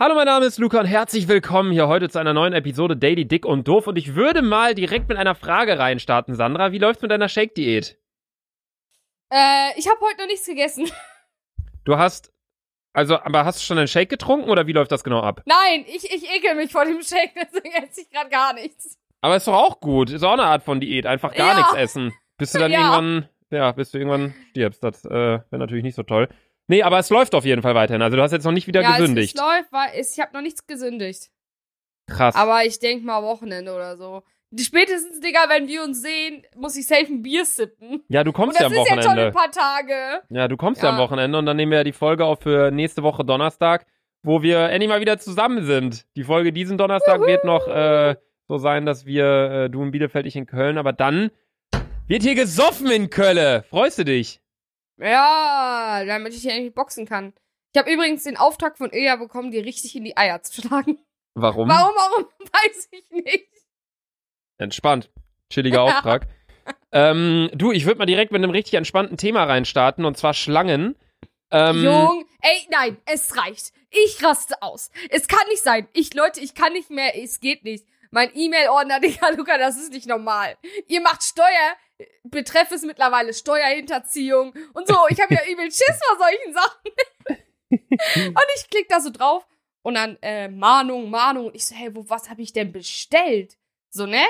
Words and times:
Hallo, 0.00 0.14
mein 0.14 0.26
Name 0.26 0.46
ist 0.46 0.58
Luca 0.58 0.78
und 0.80 0.86
herzlich 0.86 1.26
willkommen 1.26 1.72
hier 1.72 1.88
heute 1.88 2.08
zu 2.08 2.18
einer 2.20 2.32
neuen 2.32 2.52
Episode 2.52 2.96
Daily 2.96 3.26
Dick 3.26 3.44
und 3.44 3.66
Doof. 3.66 3.88
Und 3.88 3.96
ich 3.98 4.14
würde 4.14 4.42
mal 4.42 4.74
direkt 4.74 5.08
mit 5.08 5.18
einer 5.18 5.34
Frage 5.34 5.78
reinstarten, 5.78 6.34
Sandra. 6.36 6.70
Wie 6.70 6.78
läuft's 6.78 7.02
mit 7.02 7.10
deiner 7.10 7.28
Shake-Diät? 7.28 7.98
Äh, 9.32 9.76
ich 9.76 9.88
habe 9.88 10.00
heute 10.00 10.18
noch 10.20 10.26
nichts 10.28 10.46
gegessen. 10.46 10.88
Du 11.84 11.98
hast, 11.98 12.32
also, 12.92 13.18
aber 13.18 13.44
hast 13.44 13.58
du 13.58 13.64
schon 13.64 13.78
einen 13.78 13.88
Shake 13.88 14.08
getrunken 14.08 14.48
oder 14.50 14.66
wie 14.68 14.72
läuft 14.72 14.92
das 14.92 15.02
genau 15.02 15.20
ab? 15.20 15.42
Nein, 15.46 15.84
ich, 15.88 16.04
ich 16.12 16.30
ekel 16.32 16.54
mich 16.54 16.70
vor 16.70 16.84
dem 16.84 17.02
Shake, 17.02 17.32
deswegen 17.52 17.74
esse 17.84 18.02
ich 18.02 18.10
gerade 18.10 18.30
gar 18.30 18.54
nichts. 18.54 18.96
Aber 19.20 19.34
ist 19.36 19.48
doch 19.48 19.54
auch 19.54 19.80
gut. 19.80 20.10
Ist 20.10 20.22
auch 20.22 20.34
eine 20.34 20.44
Art 20.44 20.62
von 20.62 20.78
Diät. 20.80 21.06
Einfach 21.06 21.34
gar 21.34 21.54
Ja. 21.54 21.56
nichts 21.58 21.74
essen. 21.74 22.14
Bis 22.36 22.52
du 22.52 22.60
dann 22.60 22.70
Ja. 22.72 22.82
irgendwann, 22.82 23.28
ja, 23.50 23.72
bis 23.72 23.90
du 23.90 23.98
irgendwann 23.98 24.32
stirbst. 24.50 24.84
Das 24.84 25.04
äh, 25.04 25.10
wäre 25.10 25.58
natürlich 25.58 25.82
nicht 25.82 25.96
so 25.96 26.04
toll. 26.04 26.28
Nee, 26.68 26.82
aber 26.82 26.98
es 26.98 27.10
läuft 27.10 27.34
auf 27.34 27.44
jeden 27.44 27.62
Fall 27.62 27.74
weiterhin. 27.74 28.02
Also 28.02 28.16
du 28.16 28.22
hast 28.22 28.32
jetzt 28.32 28.44
noch 28.44 28.52
nicht 28.52 28.66
wieder 28.66 28.82
ja, 28.82 28.92
gesündigt. 28.96 29.34
Es, 29.34 29.40
es 29.40 29.46
läuft, 29.46 29.72
weil 29.72 29.88
es, 29.98 30.12
ich 30.12 30.20
habe 30.20 30.32
noch 30.34 30.42
nichts 30.42 30.66
gesündigt. 30.66 31.30
Krass. 32.06 32.34
Aber 32.34 32.64
ich 32.64 32.78
denk 32.78 33.04
mal 33.04 33.22
Wochenende 33.22 33.74
oder 33.74 33.96
so. 33.96 34.22
Die 34.50 34.64
spätestens, 34.64 35.20
Digga, 35.20 35.40
wenn 35.48 35.68
wir 35.68 35.82
uns 35.82 36.00
sehen, 36.00 36.42
muss 36.56 36.74
ich 36.76 36.86
safe 36.86 37.06
ein 37.06 37.22
Bier 37.22 37.44
sippen. 37.44 38.02
ja, 38.08 38.24
du 38.24 38.32
kommst 38.32 38.58
das 38.58 38.60
ja 38.60 38.66
am 38.66 38.72
ist 38.72 38.78
ja 38.78 38.86
schon 38.86 38.98
Wochenende. 38.98 39.26
ein 39.26 39.32
paar 39.34 39.50
Tage. 39.50 40.22
Ja, 40.30 40.48
du 40.48 40.56
kommst 40.56 40.82
ja. 40.82 40.88
am 40.88 40.96
Ja. 40.96 41.02
Wochenende 41.02 41.38
und 41.38 41.44
dann 41.46 41.56
nehmen 41.56 41.72
wir 41.72 41.78
ja 41.78 41.84
die 41.84 41.92
Folge 41.92 42.24
auf 42.24 42.40
für 42.40 42.70
nächste 42.70 43.02
Woche 43.02 43.24
Donnerstag, 43.26 43.84
wo 44.22 44.40
wir 44.42 44.70
endlich 44.70 44.88
mal 44.88 45.00
wieder 45.02 45.18
zusammen 45.18 45.66
sind. 45.66 46.06
Die 46.16 46.24
Folge 46.24 46.52
diesen 46.52 46.78
Donnerstag 46.78 47.20
wird 47.20 47.44
noch 47.44 47.66
äh, 47.68 48.16
so 48.46 48.56
sein, 48.56 48.86
dass 48.86 49.04
wir, 49.04 49.24
äh, 49.24 49.70
du 49.70 49.82
in 49.82 49.90
Bielefeld, 49.90 50.24
ich 50.26 50.34
in 50.36 50.46
Köln, 50.46 50.78
aber 50.78 50.94
dann 50.94 51.30
wird 52.06 52.22
hier 52.22 52.34
gesoffen 52.34 52.90
in 52.90 53.10
Köln. 53.10 53.62
Freust 53.68 53.98
du 53.98 54.04
dich? 54.04 54.40
Ja, 54.98 56.04
damit 56.04 56.34
ich 56.34 56.42
hier 56.42 56.52
endlich 56.52 56.74
boxen 56.74 57.06
kann. 57.06 57.32
Ich 57.72 57.78
habe 57.78 57.92
übrigens 57.92 58.24
den 58.24 58.36
Auftrag 58.36 58.78
von 58.78 58.90
Ilja 58.90 59.16
bekommen, 59.16 59.50
dir 59.50 59.64
richtig 59.64 59.94
in 59.94 60.04
die 60.04 60.16
Eier 60.16 60.42
zu 60.42 60.60
schlagen. 60.60 60.98
Warum? 61.34 61.68
Warum, 61.68 61.94
warum, 61.94 62.24
weiß 62.40 62.88
ich 62.90 63.10
nicht. 63.10 63.48
Entspannt. 64.58 65.10
Chilliger 65.50 65.82
Auftrag. 65.84 66.26
ähm, 66.92 67.50
du, 67.54 67.72
ich 67.72 67.86
würde 67.86 67.98
mal 67.98 68.06
direkt 68.06 68.32
mit 68.32 68.42
einem 68.42 68.50
richtig 68.50 68.74
entspannten 68.74 69.16
Thema 69.16 69.44
reinstarten, 69.44 70.04
und 70.04 70.16
zwar 70.16 70.34
Schlangen. 70.34 70.96
Ähm, 71.50 71.84
Jung, 71.84 72.24
ey, 72.40 72.66
nein, 72.70 72.98
es 73.06 73.36
reicht. 73.36 73.72
Ich 73.90 74.22
raste 74.22 74.60
aus. 74.60 74.90
Es 75.08 75.28
kann 75.28 75.46
nicht 75.48 75.62
sein. 75.62 75.88
Ich, 75.94 76.12
Leute, 76.14 76.40
ich 76.40 76.54
kann 76.54 76.72
nicht 76.72 76.90
mehr, 76.90 77.16
es 77.16 77.40
geht 77.40 77.64
nicht. 77.64 77.86
Mein 78.10 78.30
E-Mail-Ordner, 78.34 79.00
Digga, 79.00 79.30
Luca, 79.30 79.58
das 79.58 79.76
ist 79.76 79.92
nicht 79.92 80.06
normal. 80.06 80.56
Ihr 80.88 81.00
macht 81.00 81.22
Steuer, 81.22 81.76
betreff 82.24 82.70
es 82.70 82.82
mittlerweile 82.82 83.34
Steuerhinterziehung 83.34 84.54
und 84.74 84.88
so. 84.88 84.96
Ich 85.08 85.20
habe 85.20 85.34
ja 85.34 85.40
übel 85.50 85.66
Schiss 85.66 86.00
vor 86.06 86.18
solchen 86.18 86.52
Sachen. 86.54 86.90
und 88.34 88.44
ich 88.56 88.70
klick 88.70 88.88
da 88.88 89.00
so 89.00 89.10
drauf 89.10 89.46
und 89.82 89.94
dann 89.94 90.16
äh, 90.22 90.48
Mahnung, 90.48 91.10
Mahnung. 91.10 91.46
Und 91.46 91.54
ich 91.54 91.66
so, 91.66 91.74
hey, 91.74 91.94
wo, 91.94 92.08
was 92.08 92.30
habe 92.30 92.42
ich 92.42 92.52
denn 92.52 92.72
bestellt? 92.72 93.56
So, 93.90 94.06
ne? 94.06 94.24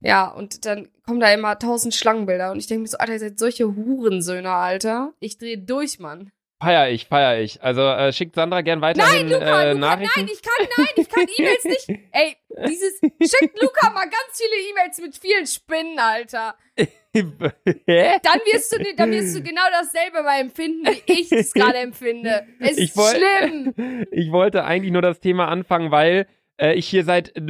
Ja, 0.00 0.28
und 0.28 0.64
dann 0.66 0.90
kommen 1.04 1.20
da 1.20 1.32
immer 1.32 1.58
tausend 1.58 1.94
Schlangenbilder 1.94 2.52
und 2.52 2.58
ich 2.58 2.66
denke 2.66 2.82
mir 2.82 2.88
so, 2.88 2.98
Alter, 2.98 3.14
ihr 3.14 3.18
seid 3.18 3.38
solche 3.38 3.74
Hurensöhne, 3.74 4.50
Alter. 4.50 5.14
Ich 5.20 5.38
drehe 5.38 5.58
durch, 5.58 5.98
Mann. 5.98 6.30
Feier 6.58 6.88
ich, 6.88 7.06
feier 7.06 7.38
ich. 7.40 7.62
Also 7.62 7.82
äh, 7.82 8.12
schickt 8.14 8.34
Sandra 8.34 8.62
gern 8.62 8.80
weiterhin 8.80 9.28
Nein, 9.28 9.40
Luca, 9.40 9.62
äh, 9.62 9.72
Luca, 9.72 9.78
Nachrichten. 9.80 10.20
nein, 10.20 10.30
ich 10.32 10.42
kann, 10.42 10.68
nein, 10.78 10.88
ich 10.96 11.08
kann 11.08 11.26
E-Mails 11.38 11.64
nicht. 11.64 11.88
Ey, 12.12 12.36
dieses, 12.66 12.98
schickt 13.00 13.60
Luca 13.62 13.90
mal 13.90 14.04
ganz 14.04 14.32
viele 14.32 14.70
E-Mails 14.70 14.98
mit 15.02 15.16
vielen 15.18 15.46
Spinnen, 15.46 15.98
Alter. 15.98 16.56
Dann 17.16 18.40
wirst 18.52 18.72
du, 18.72 18.94
dann 18.94 19.10
wirst 19.10 19.34
du 19.36 19.42
genau 19.42 19.62
dasselbe 19.72 20.22
mal 20.22 20.38
empfinden, 20.40 20.86
wie 21.06 21.20
ich 21.20 21.32
es 21.32 21.52
gerade 21.54 21.78
empfinde. 21.78 22.46
Es 22.60 22.76
Ich 22.76 22.94
ist 22.94 23.16
schlimm. 23.16 24.06
Ich 24.10 24.30
wollte 24.32 24.64
eigentlich 24.64 24.92
nur 24.92 25.00
das 25.02 25.20
Thema 25.20 25.48
anfangen, 25.48 25.90
weil 25.90 26.26
äh, 26.58 26.74
ich 26.74 26.88
hier 26.88 27.04
seit 27.04 27.36
äh, 27.36 27.42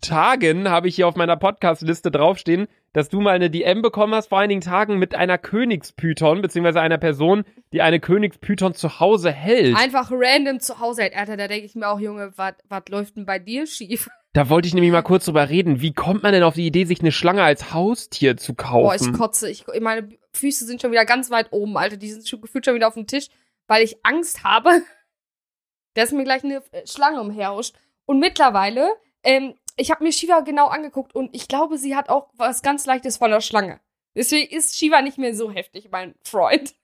Tagen 0.00 0.68
habe 0.68 0.88
ich 0.88 0.96
hier 0.96 1.08
auf 1.08 1.16
meiner 1.16 1.36
Podcast-Liste 1.36 2.10
draufstehen, 2.10 2.68
dass 2.92 3.08
du 3.08 3.20
mal 3.20 3.34
eine 3.34 3.50
DM 3.50 3.82
bekommen 3.82 4.14
hast 4.14 4.28
vor 4.28 4.38
einigen 4.40 4.60
Tagen 4.60 4.98
mit 4.98 5.14
einer 5.14 5.38
Königspython, 5.38 6.42
beziehungsweise 6.42 6.80
einer 6.80 6.98
Person, 6.98 7.44
die 7.72 7.82
eine 7.82 8.00
Königspython 8.00 8.74
zu 8.74 9.00
Hause 9.00 9.30
hält. 9.30 9.76
Einfach 9.76 10.10
random 10.12 10.60
zu 10.60 10.80
Hause, 10.80 11.02
halt, 11.02 11.16
Alter, 11.16 11.36
da 11.36 11.48
denke 11.48 11.66
ich 11.66 11.74
mir 11.74 11.88
auch, 11.88 12.00
Junge, 12.00 12.32
was 12.36 12.54
läuft 12.88 13.16
denn 13.16 13.26
bei 13.26 13.38
dir 13.38 13.66
schief? 13.66 14.08
Da 14.32 14.48
wollte 14.48 14.68
ich 14.68 14.74
nämlich 14.74 14.92
mal 14.92 15.02
kurz 15.02 15.24
drüber 15.24 15.48
reden. 15.48 15.80
Wie 15.80 15.92
kommt 15.92 16.22
man 16.22 16.32
denn 16.32 16.44
auf 16.44 16.54
die 16.54 16.66
Idee, 16.66 16.84
sich 16.84 17.00
eine 17.00 17.10
Schlange 17.12 17.42
als 17.42 17.74
Haustier 17.74 18.36
zu 18.36 18.54
Boah, 18.54 18.94
ich 18.94 19.00
kaufen? 19.00 19.12
kotze. 19.12 19.50
Ich, 19.50 19.64
meine 19.80 20.08
Füße 20.32 20.66
sind 20.66 20.80
schon 20.80 20.92
wieder 20.92 21.04
ganz 21.04 21.30
weit 21.30 21.48
oben, 21.50 21.76
Alter. 21.76 21.96
Die 21.96 22.10
sind 22.10 22.28
schon 22.28 22.40
gefühlt 22.40 22.64
schon 22.64 22.76
wieder 22.76 22.86
auf 22.86 22.94
dem 22.94 23.08
Tisch, 23.08 23.26
weil 23.66 23.82
ich 23.82 24.04
Angst 24.04 24.44
habe, 24.44 24.82
dass 25.94 26.12
mir 26.12 26.24
gleich 26.24 26.44
eine 26.44 26.62
Schlange 26.84 27.20
umherhuscht. 27.20 27.74
Und 28.10 28.18
mittlerweile, 28.18 28.96
ähm, 29.22 29.54
ich 29.76 29.92
habe 29.92 30.02
mir 30.02 30.10
Shiva 30.10 30.40
genau 30.40 30.66
angeguckt 30.66 31.14
und 31.14 31.32
ich 31.32 31.46
glaube, 31.46 31.78
sie 31.78 31.94
hat 31.94 32.08
auch 32.08 32.28
was 32.34 32.60
ganz 32.60 32.84
Leichtes 32.84 33.18
von 33.18 33.30
der 33.30 33.40
Schlange. 33.40 33.78
Deswegen 34.16 34.52
ist 34.52 34.76
Shiva 34.76 35.00
nicht 35.00 35.16
mehr 35.16 35.32
so 35.32 35.52
heftig, 35.52 35.90
mein 35.92 36.16
Freund. 36.24 36.74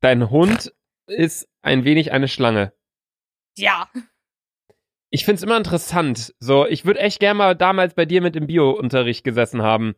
Dein 0.00 0.30
Hund 0.30 0.72
ist 1.06 1.50
ein 1.60 1.84
wenig 1.84 2.12
eine 2.12 2.28
Schlange. 2.28 2.72
Ja. 3.58 3.90
Ich 5.10 5.26
find's 5.26 5.42
immer 5.42 5.58
interessant. 5.58 6.34
So, 6.38 6.64
ich 6.64 6.86
würde 6.86 7.00
echt 7.00 7.20
gerne 7.20 7.36
mal 7.36 7.54
damals 7.54 7.92
bei 7.92 8.06
dir 8.06 8.22
mit 8.22 8.34
im 8.34 8.46
Bio-Unterricht 8.46 9.22
gesessen 9.22 9.60
haben. 9.60 9.96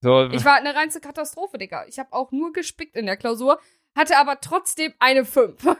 So, 0.00 0.28
Ich 0.28 0.44
war 0.44 0.54
eine 0.54 0.76
reinste 0.76 1.00
Katastrophe, 1.00 1.58
Digga. 1.58 1.86
Ich 1.88 1.98
habe 1.98 2.12
auch 2.12 2.30
nur 2.30 2.52
gespickt 2.52 2.94
in 2.94 3.06
der 3.06 3.16
Klausur, 3.16 3.58
hatte 3.96 4.16
aber 4.16 4.40
trotzdem 4.40 4.94
eine 5.00 5.24
5. 5.24 5.76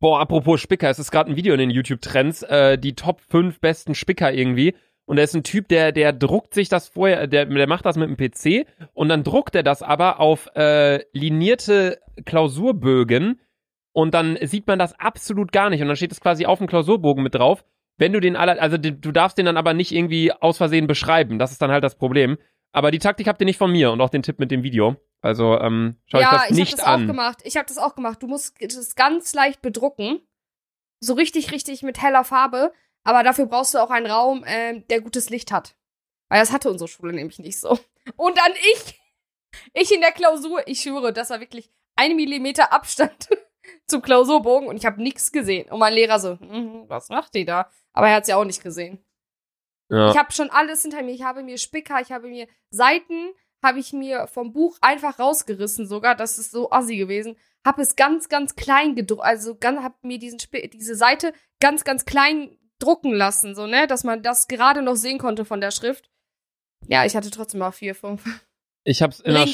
Boah, 0.00 0.20
apropos 0.20 0.60
Spicker, 0.60 0.88
es 0.90 1.00
ist 1.00 1.10
gerade 1.10 1.30
ein 1.30 1.36
Video 1.36 1.54
in 1.54 1.58
den 1.58 1.70
YouTube-Trends, 1.70 2.44
äh, 2.44 2.78
die 2.78 2.94
Top 2.94 3.20
5 3.20 3.60
besten 3.60 3.96
Spicker 3.96 4.32
irgendwie. 4.32 4.76
Und 5.06 5.16
da 5.16 5.24
ist 5.24 5.34
ein 5.34 5.42
Typ, 5.42 5.66
der, 5.68 5.90
der 5.90 6.12
druckt 6.12 6.54
sich 6.54 6.68
das 6.68 6.88
vorher, 6.88 7.26
der, 7.26 7.46
der 7.46 7.66
macht 7.66 7.84
das 7.84 7.96
mit 7.96 8.08
dem 8.08 8.16
PC 8.16 8.68
und 8.92 9.08
dann 9.08 9.24
druckt 9.24 9.56
er 9.56 9.64
das 9.64 9.82
aber 9.82 10.20
auf 10.20 10.54
äh, 10.54 11.02
linierte 11.12 11.98
Klausurbögen 12.26 13.40
und 13.92 14.14
dann 14.14 14.38
sieht 14.42 14.68
man 14.68 14.78
das 14.78 14.92
absolut 15.00 15.50
gar 15.50 15.70
nicht. 15.70 15.82
Und 15.82 15.88
dann 15.88 15.96
steht 15.96 16.12
es 16.12 16.20
quasi 16.20 16.46
auf 16.46 16.58
dem 16.58 16.68
Klausurbogen 16.68 17.24
mit 17.24 17.34
drauf. 17.34 17.64
Wenn 17.96 18.12
du 18.12 18.20
den 18.20 18.36
aller, 18.36 18.62
also 18.62 18.76
du 18.78 18.92
darfst 19.10 19.38
den 19.38 19.46
dann 19.46 19.56
aber 19.56 19.74
nicht 19.74 19.90
irgendwie 19.90 20.30
aus 20.30 20.58
Versehen 20.58 20.86
beschreiben. 20.86 21.40
Das 21.40 21.50
ist 21.50 21.60
dann 21.60 21.72
halt 21.72 21.82
das 21.82 21.96
Problem. 21.96 22.38
Aber 22.72 22.90
die 22.90 22.98
Taktik 22.98 23.26
habt 23.28 23.40
ihr 23.40 23.44
nicht 23.46 23.58
von 23.58 23.72
mir 23.72 23.90
und 23.90 24.00
auch 24.00 24.10
den 24.10 24.22
Tipp 24.22 24.38
mit 24.38 24.50
dem 24.50 24.62
Video. 24.62 24.96
Also 25.20 25.58
ähm, 25.58 25.96
schau 26.06 26.20
ja, 26.20 26.32
euch 26.32 26.40
das 26.42 26.50
ich 26.50 26.56
nicht 26.56 26.72
habe 26.72 26.76
das 26.82 26.86
an. 26.86 27.02
auch 27.02 27.06
gemacht. 27.06 27.38
Ich 27.44 27.56
habe 27.56 27.66
das 27.66 27.78
auch 27.78 27.94
gemacht. 27.94 28.22
Du 28.22 28.26
musst 28.26 28.54
das 28.60 28.94
ganz 28.94 29.32
leicht 29.34 29.62
bedrucken. 29.62 30.20
So 31.00 31.14
richtig, 31.14 31.50
richtig 31.52 31.82
mit 31.82 32.00
heller 32.02 32.24
Farbe. 32.24 32.72
Aber 33.04 33.22
dafür 33.22 33.46
brauchst 33.46 33.74
du 33.74 33.78
auch 33.78 33.90
einen 33.90 34.06
Raum, 34.06 34.44
ähm, 34.46 34.86
der 34.88 35.00
gutes 35.00 35.30
Licht 35.30 35.50
hat. 35.50 35.76
Weil 36.28 36.40
das 36.40 36.52
hatte 36.52 36.70
unsere 36.70 36.88
Schule 36.88 37.12
nämlich 37.12 37.38
nicht 37.38 37.58
so. 37.58 37.78
Und 38.16 38.36
dann 38.36 38.52
ich. 38.74 39.00
Ich 39.72 39.92
in 39.92 40.02
der 40.02 40.12
Klausur, 40.12 40.60
ich 40.66 40.80
schwöre, 40.80 41.12
das 41.12 41.30
war 41.30 41.40
wirklich 41.40 41.70
ein 41.96 42.16
Millimeter 42.16 42.70
Abstand 42.72 43.28
zum 43.86 44.02
Klausurbogen 44.02 44.68
und 44.68 44.76
ich 44.76 44.84
habe 44.84 45.02
nichts 45.02 45.32
gesehen. 45.32 45.70
Und 45.70 45.78
mein 45.78 45.94
Lehrer 45.94 46.20
so, 46.20 46.34
"Mhm, 46.36 46.84
was 46.86 47.08
macht 47.08 47.34
die 47.34 47.46
da? 47.46 47.70
Aber 47.94 48.08
er 48.08 48.16
hat's 48.16 48.28
ja 48.28 48.36
auch 48.36 48.44
nicht 48.44 48.62
gesehen. 48.62 49.02
Ja. 49.90 50.10
Ich 50.10 50.18
habe 50.18 50.32
schon 50.32 50.50
alles 50.50 50.82
hinter 50.82 51.02
mir. 51.02 51.12
Ich 51.12 51.22
habe 51.22 51.42
mir 51.42 51.58
Spicker, 51.58 52.00
ich 52.00 52.12
habe 52.12 52.28
mir 52.28 52.46
Seiten, 52.70 53.30
habe 53.62 53.78
ich 53.78 53.92
mir 53.92 54.26
vom 54.26 54.52
Buch 54.52 54.76
einfach 54.80 55.18
rausgerissen 55.18 55.86
sogar. 55.86 56.14
Das 56.14 56.38
ist 56.38 56.50
so 56.50 56.70
assi 56.70 56.96
gewesen. 56.96 57.36
Habe 57.66 57.82
es 57.82 57.96
ganz, 57.96 58.28
ganz 58.28 58.54
klein 58.54 58.94
gedruckt. 58.94 59.24
Also 59.24 59.56
ganz, 59.56 59.82
habe 59.82 59.96
mir 60.02 60.18
diesen 60.18 60.38
Sp 60.40 60.68
diese 60.72 60.94
Seite 60.94 61.32
ganz, 61.60 61.84
ganz 61.84 62.04
klein 62.04 62.56
drucken 62.78 63.12
lassen, 63.12 63.54
so, 63.54 63.66
ne? 63.66 63.86
Dass 63.86 64.04
man 64.04 64.22
das 64.22 64.46
gerade 64.46 64.82
noch 64.82 64.94
sehen 64.94 65.18
konnte 65.18 65.44
von 65.44 65.60
der 65.60 65.72
Schrift. 65.72 66.10
Ja, 66.86 67.04
ich 67.04 67.16
hatte 67.16 67.30
trotzdem 67.30 67.60
mal 67.60 67.72
vier, 67.72 67.94
fünf. 67.94 68.24
Ich 68.84 69.02
hab's 69.02 69.20
in 69.20 69.34
der. 69.34 69.46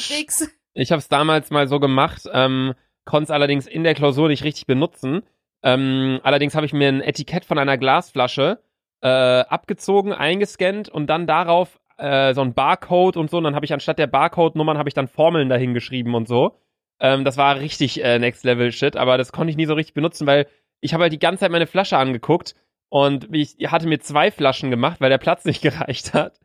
Ich 0.77 0.91
habe 0.91 0.99
es 0.99 1.07
damals 1.07 1.49
mal 1.49 1.67
so 1.67 1.79
gemacht, 1.79 2.23
ähm, 2.31 2.73
konnte 3.05 3.25
es 3.25 3.31
allerdings 3.31 3.65
in 3.65 3.83
der 3.83 3.95
Klausur 3.95 4.27
nicht 4.27 4.43
richtig 4.43 4.67
benutzen. 4.67 5.23
Ähm, 5.63 6.19
allerdings 6.23 6.53
habe 6.53 6.65
ich 6.65 6.73
mir 6.73 6.89
ein 6.89 7.01
Etikett 7.01 7.45
von 7.45 7.57
einer 7.57 7.77
Glasflasche 7.77 8.61
äh, 9.05 9.45
abgezogen, 9.47 10.13
eingescannt 10.13 10.89
und 10.89 11.07
dann 11.07 11.27
darauf 11.27 11.79
äh, 11.99 12.33
so 12.33 12.41
ein 12.41 12.55
Barcode 12.55 13.17
und 13.17 13.29
so. 13.29 13.37
Und 13.37 13.43
dann 13.43 13.53
habe 13.53 13.63
ich 13.63 13.71
anstatt 13.71 13.99
der 13.99 14.07
Barcode-Nummern 14.07 14.79
habe 14.79 14.89
ich 14.89 14.95
dann 14.95 15.07
Formeln 15.07 15.47
dahin 15.47 15.75
geschrieben 15.75 16.15
und 16.15 16.27
so. 16.27 16.57
Ähm, 16.99 17.23
das 17.23 17.37
war 17.37 17.59
richtig 17.59 18.03
äh, 18.03 18.17
Next 18.17 18.43
Level 18.43 18.71
Shit, 18.71 18.97
aber 18.97 19.19
das 19.19 19.31
konnte 19.31 19.51
ich 19.51 19.57
nie 19.57 19.67
so 19.67 19.75
richtig 19.75 19.93
benutzen, 19.93 20.25
weil 20.25 20.47
ich 20.81 20.95
habe 20.95 21.03
halt 21.03 21.13
die 21.13 21.19
ganze 21.19 21.41
Zeit 21.41 21.51
meine 21.51 21.67
Flasche 21.67 21.97
angeguckt 21.97 22.55
und 22.89 23.27
ich 23.31 23.57
hatte 23.67 23.87
mir 23.87 23.99
zwei 23.99 24.31
Flaschen 24.31 24.71
gemacht, 24.71 24.99
weil 25.01 25.11
der 25.11 25.19
Platz 25.19 25.45
nicht 25.45 25.61
gereicht 25.61 26.15
hat. 26.15 26.39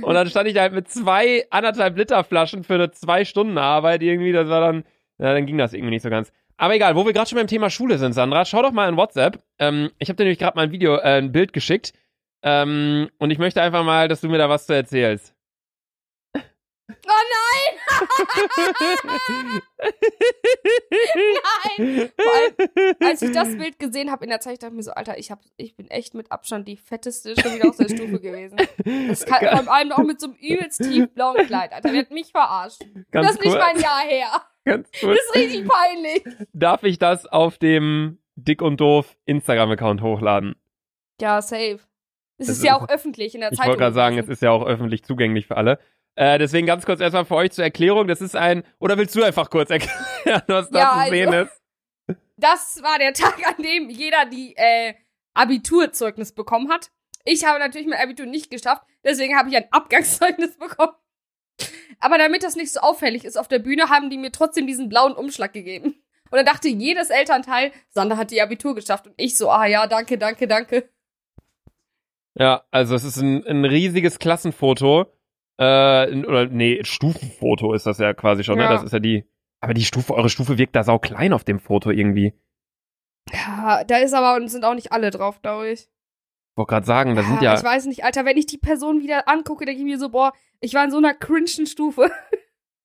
und 0.00 0.14
dann 0.14 0.30
stand 0.30 0.48
ich 0.48 0.54
da 0.54 0.62
halt 0.62 0.72
mit 0.72 0.88
zwei 0.88 1.44
anderthalb 1.50 1.98
Liter 1.98 2.24
Flaschen 2.24 2.64
für 2.64 2.74
eine 2.74 2.92
zwei 2.92 3.26
Stunden 3.26 3.58
Arbeit 3.58 4.02
irgendwie. 4.02 4.32
Das 4.32 4.48
war 4.48 4.62
dann, 4.62 4.84
ja, 5.18 5.34
dann 5.34 5.44
ging 5.44 5.58
das 5.58 5.74
irgendwie 5.74 5.90
nicht 5.90 6.02
so 6.02 6.08
ganz. 6.08 6.32
Aber 6.56 6.74
egal, 6.74 6.94
wo 6.94 7.04
wir 7.04 7.12
gerade 7.12 7.28
schon 7.28 7.38
beim 7.38 7.46
Thema 7.46 7.70
Schule 7.70 7.98
sind, 7.98 8.12
Sandra, 8.12 8.44
schau 8.44 8.62
doch 8.62 8.72
mal 8.72 8.88
in 8.88 8.96
WhatsApp. 8.96 9.42
Ähm, 9.58 9.90
ich 9.98 10.08
habe 10.08 10.16
dir 10.16 10.24
nämlich 10.24 10.38
gerade 10.38 10.56
mal 10.56 10.62
ein 10.62 10.72
Video, 10.72 10.96
äh, 10.96 11.18
ein 11.18 11.32
Bild 11.32 11.52
geschickt. 11.52 11.92
Ähm, 12.42 13.10
und 13.18 13.30
ich 13.30 13.38
möchte 13.38 13.62
einfach 13.62 13.84
mal, 13.84 14.06
dass 14.08 14.20
du 14.20 14.28
mir 14.28 14.38
da 14.38 14.48
was 14.48 14.66
zu 14.66 14.74
erzählst. 14.74 15.33
Oh 16.88 16.94
nein! 17.06 17.78
Vor 22.16 22.34
allem, 22.34 22.94
als 23.02 23.22
ich 23.22 23.32
das 23.32 23.56
Bild 23.56 23.78
gesehen 23.78 24.10
habe 24.10 24.24
in 24.24 24.30
der 24.30 24.40
Zeit, 24.40 24.62
dachte 24.62 24.72
ich 24.72 24.76
mir 24.76 24.82
so, 24.82 24.92
Alter, 24.92 25.18
ich, 25.18 25.30
hab, 25.30 25.40
ich 25.56 25.76
bin 25.76 25.88
echt 25.90 26.14
mit 26.14 26.30
Abstand 26.30 26.68
die 26.68 26.76
fetteste 26.76 27.34
schon 27.40 27.54
wieder 27.54 27.68
aus 27.70 27.76
der 27.78 27.88
Stufe 27.88 28.20
gewesen. 28.20 28.56
Das 29.08 29.24
kann, 29.24 29.64
vor 29.64 29.74
allem 29.74 29.92
auch 29.92 29.98
mit 30.04 30.20
so 30.20 30.26
einem 30.28 30.36
übelst 30.36 30.82
tiefblauen 30.82 31.46
Kleid, 31.46 31.72
Alter. 31.72 31.90
Der 31.90 32.00
hat 32.02 32.10
mich 32.10 32.30
verarscht. 32.30 32.82
Ganz 33.10 33.28
das 33.28 33.36
ist 33.36 33.44
nicht 33.44 33.52
cool. 33.54 33.58
mal 33.58 33.70
ein 33.74 33.80
Jahr 33.80 34.00
her. 34.06 34.42
Ganz 34.64 34.90
Das 34.90 35.00
kurz. 35.00 35.18
ist 35.18 35.34
richtig 35.34 35.68
peinlich. 35.68 36.24
Darf 36.52 36.82
ich 36.84 36.98
das 36.98 37.26
auf 37.26 37.58
dem 37.58 38.18
Dick 38.36 38.60
und 38.62 38.78
Doof 38.80 39.16
Instagram-Account 39.26 40.02
hochladen? 40.02 40.54
Ja, 41.20 41.40
safe. 41.42 41.80
Es 42.36 42.48
Das 42.48 42.56
ist 42.58 42.64
ja 42.64 42.76
ist- 42.76 42.82
auch 42.82 42.88
öffentlich 42.88 43.34
in 43.34 43.40
der 43.42 43.52
Ich 43.52 43.58
Zeitung. 43.58 43.70
wollte 43.72 43.82
gerade 43.82 43.94
sagen, 43.94 44.18
es 44.18 44.28
ist 44.28 44.42
ja 44.42 44.50
auch 44.50 44.64
öffentlich 44.66 45.04
zugänglich 45.04 45.46
für 45.46 45.56
alle. 45.56 45.78
Äh, 46.16 46.38
deswegen 46.38 46.66
ganz 46.66 46.86
kurz 46.86 47.00
erstmal 47.00 47.24
für 47.24 47.34
euch 47.34 47.52
zur 47.52 47.64
Erklärung. 47.64 48.06
Das 48.06 48.20
ist 48.20 48.36
ein, 48.36 48.62
oder 48.78 48.96
willst 48.98 49.14
du 49.16 49.22
einfach 49.22 49.50
kurz 49.50 49.70
erklären, 49.70 50.42
was 50.46 50.70
da 50.70 50.78
Ja, 50.78 51.04
zu 51.04 51.10
sehen 51.10 51.34
also- 51.34 51.50
ist? 51.50 51.60
Das 52.36 52.82
war 52.82 52.98
der 52.98 53.12
Tag, 53.14 53.38
an 53.46 53.62
dem 53.62 53.90
jeder 53.90 54.26
die 54.26 54.54
äh, 54.56 54.94
Abiturzeugnis 55.34 56.32
bekommen 56.32 56.70
hat. 56.70 56.90
Ich 57.24 57.44
habe 57.44 57.58
natürlich 57.58 57.86
mein 57.88 58.00
Abitur 58.00 58.26
nicht 58.26 58.50
geschafft, 58.50 58.82
deswegen 59.02 59.36
habe 59.36 59.48
ich 59.48 59.56
ein 59.56 59.66
Abgangszeugnis 59.70 60.58
bekommen. 60.58 60.92
Aber 62.00 62.18
damit 62.18 62.42
das 62.42 62.56
nicht 62.56 62.72
so 62.72 62.80
auffällig 62.80 63.24
ist 63.24 63.36
auf 63.38 63.48
der 63.48 63.60
Bühne, 63.60 63.88
haben 63.88 64.10
die 64.10 64.18
mir 64.18 64.32
trotzdem 64.32 64.66
diesen 64.66 64.88
blauen 64.88 65.14
Umschlag 65.14 65.52
gegeben. 65.52 65.94
Und 66.30 66.36
dann 66.38 66.44
dachte 66.46 66.68
jedes 66.68 67.10
Elternteil, 67.10 67.72
Sander 67.90 68.16
hat 68.16 68.30
die 68.32 68.42
Abitur 68.42 68.74
geschafft. 68.74 69.06
Und 69.06 69.14
ich 69.16 69.38
so, 69.38 69.50
ah 69.50 69.66
ja, 69.66 69.86
danke, 69.86 70.18
danke, 70.18 70.48
danke. 70.48 70.88
Ja, 72.34 72.64
also 72.72 72.96
es 72.96 73.04
ist 73.04 73.16
ein, 73.18 73.46
ein 73.46 73.64
riesiges 73.64 74.18
Klassenfoto. 74.18 75.06
Äh, 75.58 76.24
oder 76.24 76.46
nee, 76.46 76.82
Stufenfoto 76.84 77.74
ist 77.74 77.86
das 77.86 77.98
ja 77.98 78.12
quasi 78.14 78.44
schon, 78.44 78.58
ne? 78.58 78.64
Ja. 78.64 78.72
Das 78.72 78.82
ist 78.82 78.92
ja 78.92 78.98
die. 78.98 79.24
Aber 79.60 79.74
die 79.74 79.84
Stufe, 79.84 80.14
eure 80.14 80.28
Stufe 80.28 80.58
wirkt 80.58 80.76
da 80.76 80.84
sau 80.84 80.98
klein 80.98 81.32
auf 81.32 81.44
dem 81.44 81.58
Foto 81.58 81.90
irgendwie. 81.90 82.34
Ja, 83.32 83.84
da 83.84 83.98
ist 83.98 84.12
aber 84.12 84.36
und 84.36 84.48
sind 84.48 84.64
auch 84.64 84.74
nicht 84.74 84.92
alle 84.92 85.10
drauf, 85.10 85.40
glaube 85.40 85.70
ich. 85.70 85.80
Ich 85.80 86.56
wollte 86.56 86.70
gerade 86.70 86.86
sagen, 86.86 87.16
da 87.16 87.22
sind 87.22 87.42
ja. 87.42 87.54
Ich 87.54 87.64
weiß 87.64 87.86
nicht, 87.86 88.04
Alter, 88.04 88.24
wenn 88.24 88.36
ich 88.36 88.46
die 88.46 88.58
Person 88.58 89.00
wieder 89.00 89.28
angucke, 89.28 89.64
denke 89.64 89.80
ich 89.80 89.86
mir 89.86 89.98
so, 89.98 90.10
boah, 90.10 90.32
ich 90.60 90.74
war 90.74 90.84
in 90.84 90.90
so 90.90 90.98
einer 90.98 91.14
cringen 91.14 91.66
Stufe. 91.66 92.10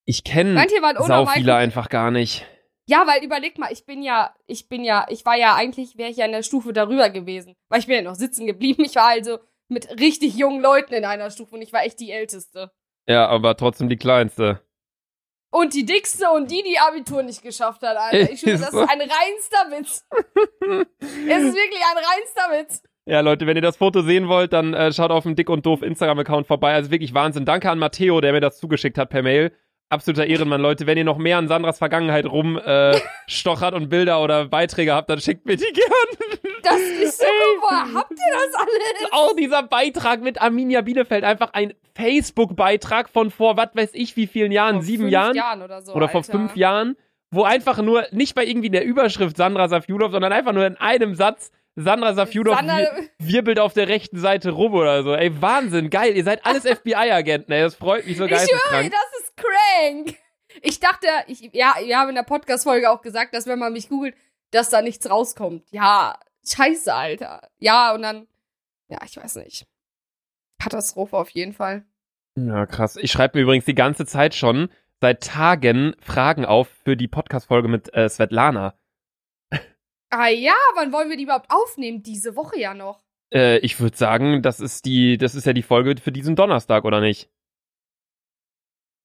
Ich 0.06 0.24
kenne 0.24 0.54
Manche 0.54 0.82
waren 0.82 0.98
ohne 0.98 1.06
sau 1.06 1.26
viele 1.28 1.54
einfach 1.54 1.88
gar 1.88 2.10
nicht. 2.10 2.44
Ja, 2.88 3.06
weil 3.06 3.24
überleg 3.24 3.60
mal, 3.60 3.72
ich 3.72 3.86
bin 3.86 4.02
ja, 4.02 4.34
ich 4.48 4.68
bin 4.68 4.84
ja, 4.84 5.06
ich 5.10 5.24
war 5.24 5.38
ja 5.38 5.54
eigentlich, 5.54 6.00
wäre 6.00 6.10
ich 6.10 6.18
ja 6.18 6.26
in 6.26 6.32
der 6.32 6.42
Stufe 6.42 6.74
darüber 6.74 7.12
gewesen. 7.12 7.56
Weil 7.68 7.82
ich 7.82 7.86
bin 7.86 7.98
ja 7.98 8.02
noch 8.02 8.16
sitzen 8.16 8.48
geblieben. 8.48 8.84
Ich 8.84 8.96
war 8.96 9.10
also 9.10 9.38
mit 9.70 10.00
richtig 10.00 10.36
jungen 10.36 10.62
Leuten 10.62 10.94
in 10.94 11.06
einer 11.06 11.32
Stufe 11.32 11.56
und 11.56 11.62
ich 11.62 11.74
war 11.74 11.84
echt 11.84 12.00
die 12.00 12.12
Älteste. 12.12 12.72
Ja, 13.08 13.28
aber 13.28 13.56
trotzdem 13.56 13.90
die 13.90 13.98
kleinste. 13.98 14.62
Und 15.52 15.74
die 15.74 15.86
dickste 15.86 16.30
und 16.30 16.52
die, 16.52 16.62
die 16.62 16.78
Abitur 16.78 17.24
nicht 17.24 17.42
geschafft 17.42 17.82
hat, 17.82 17.98
Alter. 17.98 18.32
Ich 18.32 18.40
schwöre, 18.42 18.60
das 18.60 18.72
so. 18.72 18.82
ist 18.82 18.90
ein 18.90 19.02
reinster 19.02 19.72
Witz. 19.72 20.06
es 20.62 21.44
ist 21.44 21.56
wirklich 21.56 21.82
ein 21.82 21.98
reinster 21.98 22.52
Witz. 22.52 22.84
Ja, 23.06 23.22
Leute, 23.22 23.48
wenn 23.48 23.56
ihr 23.56 23.64
das 23.64 23.78
Foto 23.78 24.04
sehen 24.04 24.28
wollt, 24.28 24.54
dann 24.54 24.76
äh, 24.76 24.94
schaut 24.94 25.10
auf 25.10 25.24
dem 25.24 25.36
Dick 25.36 25.50
und 25.50 25.66
Doof 25.66 25.82
Instagram-Account 25.82 26.46
vorbei. 26.46 26.74
Also 26.74 26.92
wirklich 26.92 27.16
Wahnsinn. 27.16 27.46
Danke 27.46 27.72
an 27.72 27.80
Matteo, 27.80 28.22
der 28.22 28.34
mir 28.34 28.42
das 28.42 28.60
zugeschickt 28.60 29.00
hat 29.00 29.10
per 29.10 29.24
Mail. 29.24 29.52
Absoluter 29.90 30.28
Ehrenmann, 30.28 30.62
Leute. 30.62 30.86
Wenn 30.86 31.00
ihr 31.00 31.04
noch 31.04 31.18
mehr 31.18 31.40
an 31.40 31.48
Sandras 31.48 31.80
Vergangenheit 31.80 32.28
rumstochert 32.28 33.74
äh, 33.74 33.76
und 33.76 33.90
Bilder 33.90 34.22
oder 34.22 34.46
Beiträge 34.46 34.94
habt, 34.94 35.10
dann 35.10 35.20
schickt 35.20 35.48
mir 35.48 35.56
die 35.58 35.64
gern. 35.74 36.29
Das 36.64 36.80
ist 36.80 37.20
so, 37.20 37.26
woher 37.62 37.94
habt 37.94 38.12
ihr 38.12 38.34
das 38.34 38.56
alles? 38.56 39.12
Auch 39.12 39.36
dieser 39.36 39.64
Beitrag 39.64 40.22
mit 40.22 40.42
Arminia 40.42 40.82
Bielefeld. 40.82 41.24
Einfach 41.24 41.54
ein 41.54 41.74
Facebook-Beitrag 41.96 43.10
von 43.10 43.32
vor, 43.32 43.58
was 43.58 43.70
weiß 43.74 43.90
ich, 43.94 44.16
wie 44.16 44.28
vielen 44.28 44.52
Jahren? 44.52 44.76
Vor 44.76 44.84
Sieben 44.84 45.08
Jahren? 45.08 45.36
Jahren 45.36 45.62
oder 45.62 45.82
so. 45.82 45.94
oder 45.94 46.10
vor 46.10 46.22
Alter. 46.22 46.32
fünf 46.32 46.56
Jahren, 46.56 46.96
wo 47.32 47.44
einfach 47.44 47.78
nur, 47.82 48.06
nicht 48.12 48.36
bei 48.36 48.46
irgendwie 48.46 48.70
der 48.70 48.84
Überschrift 48.86 49.38
Sandra 49.38 49.68
Safjulov, 49.68 50.12
sondern 50.12 50.32
einfach 50.34 50.54
nur 50.54 50.66
in 50.66 50.78
einem 50.78 51.16
Satz 51.16 51.52
Sandra 51.76 52.14
Safjulov 52.14 52.56
Sandra- 52.58 52.78
wir, 52.78 53.10
wirbelt 53.20 53.60
auf 53.60 53.74
der 53.74 53.88
rechten 53.88 54.20
Seite 54.20 54.52
rum 54.52 54.74
oder 54.74 55.04
so. 55.04 55.14
Ey, 55.14 55.42
Wahnsinn, 55.42 55.90
geil. 55.90 56.16
Ihr 56.16 56.24
seid 56.24 56.46
alles 56.46 56.64
FBI-Agenten, 56.68 57.52
ey. 57.52 57.62
Das 57.62 57.76
freut 57.76 58.06
mich 58.06 58.18
so 58.18 58.26
Ich 58.26 58.32
schwöre, 58.32 58.40
geisteskrank. 58.42 58.92
das 58.92 59.20
ist 59.22 59.38
crank. 59.38 60.16
Ich 60.62 60.80
dachte, 60.80 61.08
ich, 61.28 61.50
ja, 61.54 61.76
wir 61.84 61.98
haben 61.98 62.10
in 62.10 62.16
der 62.16 62.24
Podcast-Folge 62.24 62.90
auch 62.90 63.02
gesagt, 63.02 63.34
dass 63.34 63.48
wenn 63.48 63.60
man 63.60 63.72
mich 63.72 63.88
googelt, 63.88 64.16
dass 64.52 64.70
da 64.70 64.82
nichts 64.82 65.10
rauskommt. 65.10 65.64
Ja, 65.72 66.18
scheiße, 66.46 66.94
Alter. 66.94 67.50
Ja, 67.60 67.94
und 67.94 68.02
dann, 68.02 68.28
ja, 68.88 69.00
ich 69.06 69.18
weiß 69.18 69.36
nicht. 69.38 69.66
Katastrophe 70.62 71.18
auf 71.18 71.30
jeden 71.30 71.54
Fall. 71.54 71.86
Ja, 72.36 72.66
krass. 72.66 72.96
Ich 72.98 73.12
schreibe 73.12 73.38
mir 73.38 73.44
übrigens 73.44 73.66
die 73.66 73.76
ganze 73.76 74.06
Zeit 74.06 74.36
schon 74.36 74.70
seit 75.02 75.24
Tagen 75.24 75.96
Fragen 76.02 76.46
auf 76.46 76.68
für 76.84 76.98
die 76.98 77.08
Podcast-Folge 77.08 77.68
mit 77.68 77.94
äh, 77.94 78.10
Svetlana. 78.10 78.76
Ah 80.12 80.28
ja, 80.28 80.56
wann 80.76 80.92
wollen 80.92 81.10
wir 81.10 81.18
die 81.18 81.24
überhaupt 81.24 81.52
aufnehmen? 81.52 82.02
Diese 82.02 82.36
Woche 82.36 82.60
ja 82.60 82.74
noch. 82.74 83.04
Äh, 83.32 83.60
ich 83.60 83.80
würde 83.80 83.96
sagen, 83.96 84.42
das 84.42 84.60
ist 84.60 84.86
die, 84.86 85.18
das 85.18 85.36
ist 85.36 85.46
ja 85.46 85.54
die 85.54 85.62
Folge 85.62 85.96
für 86.02 86.12
diesen 86.12 86.36
Donnerstag, 86.36 86.84
oder 86.84 87.00
nicht? 87.00 87.30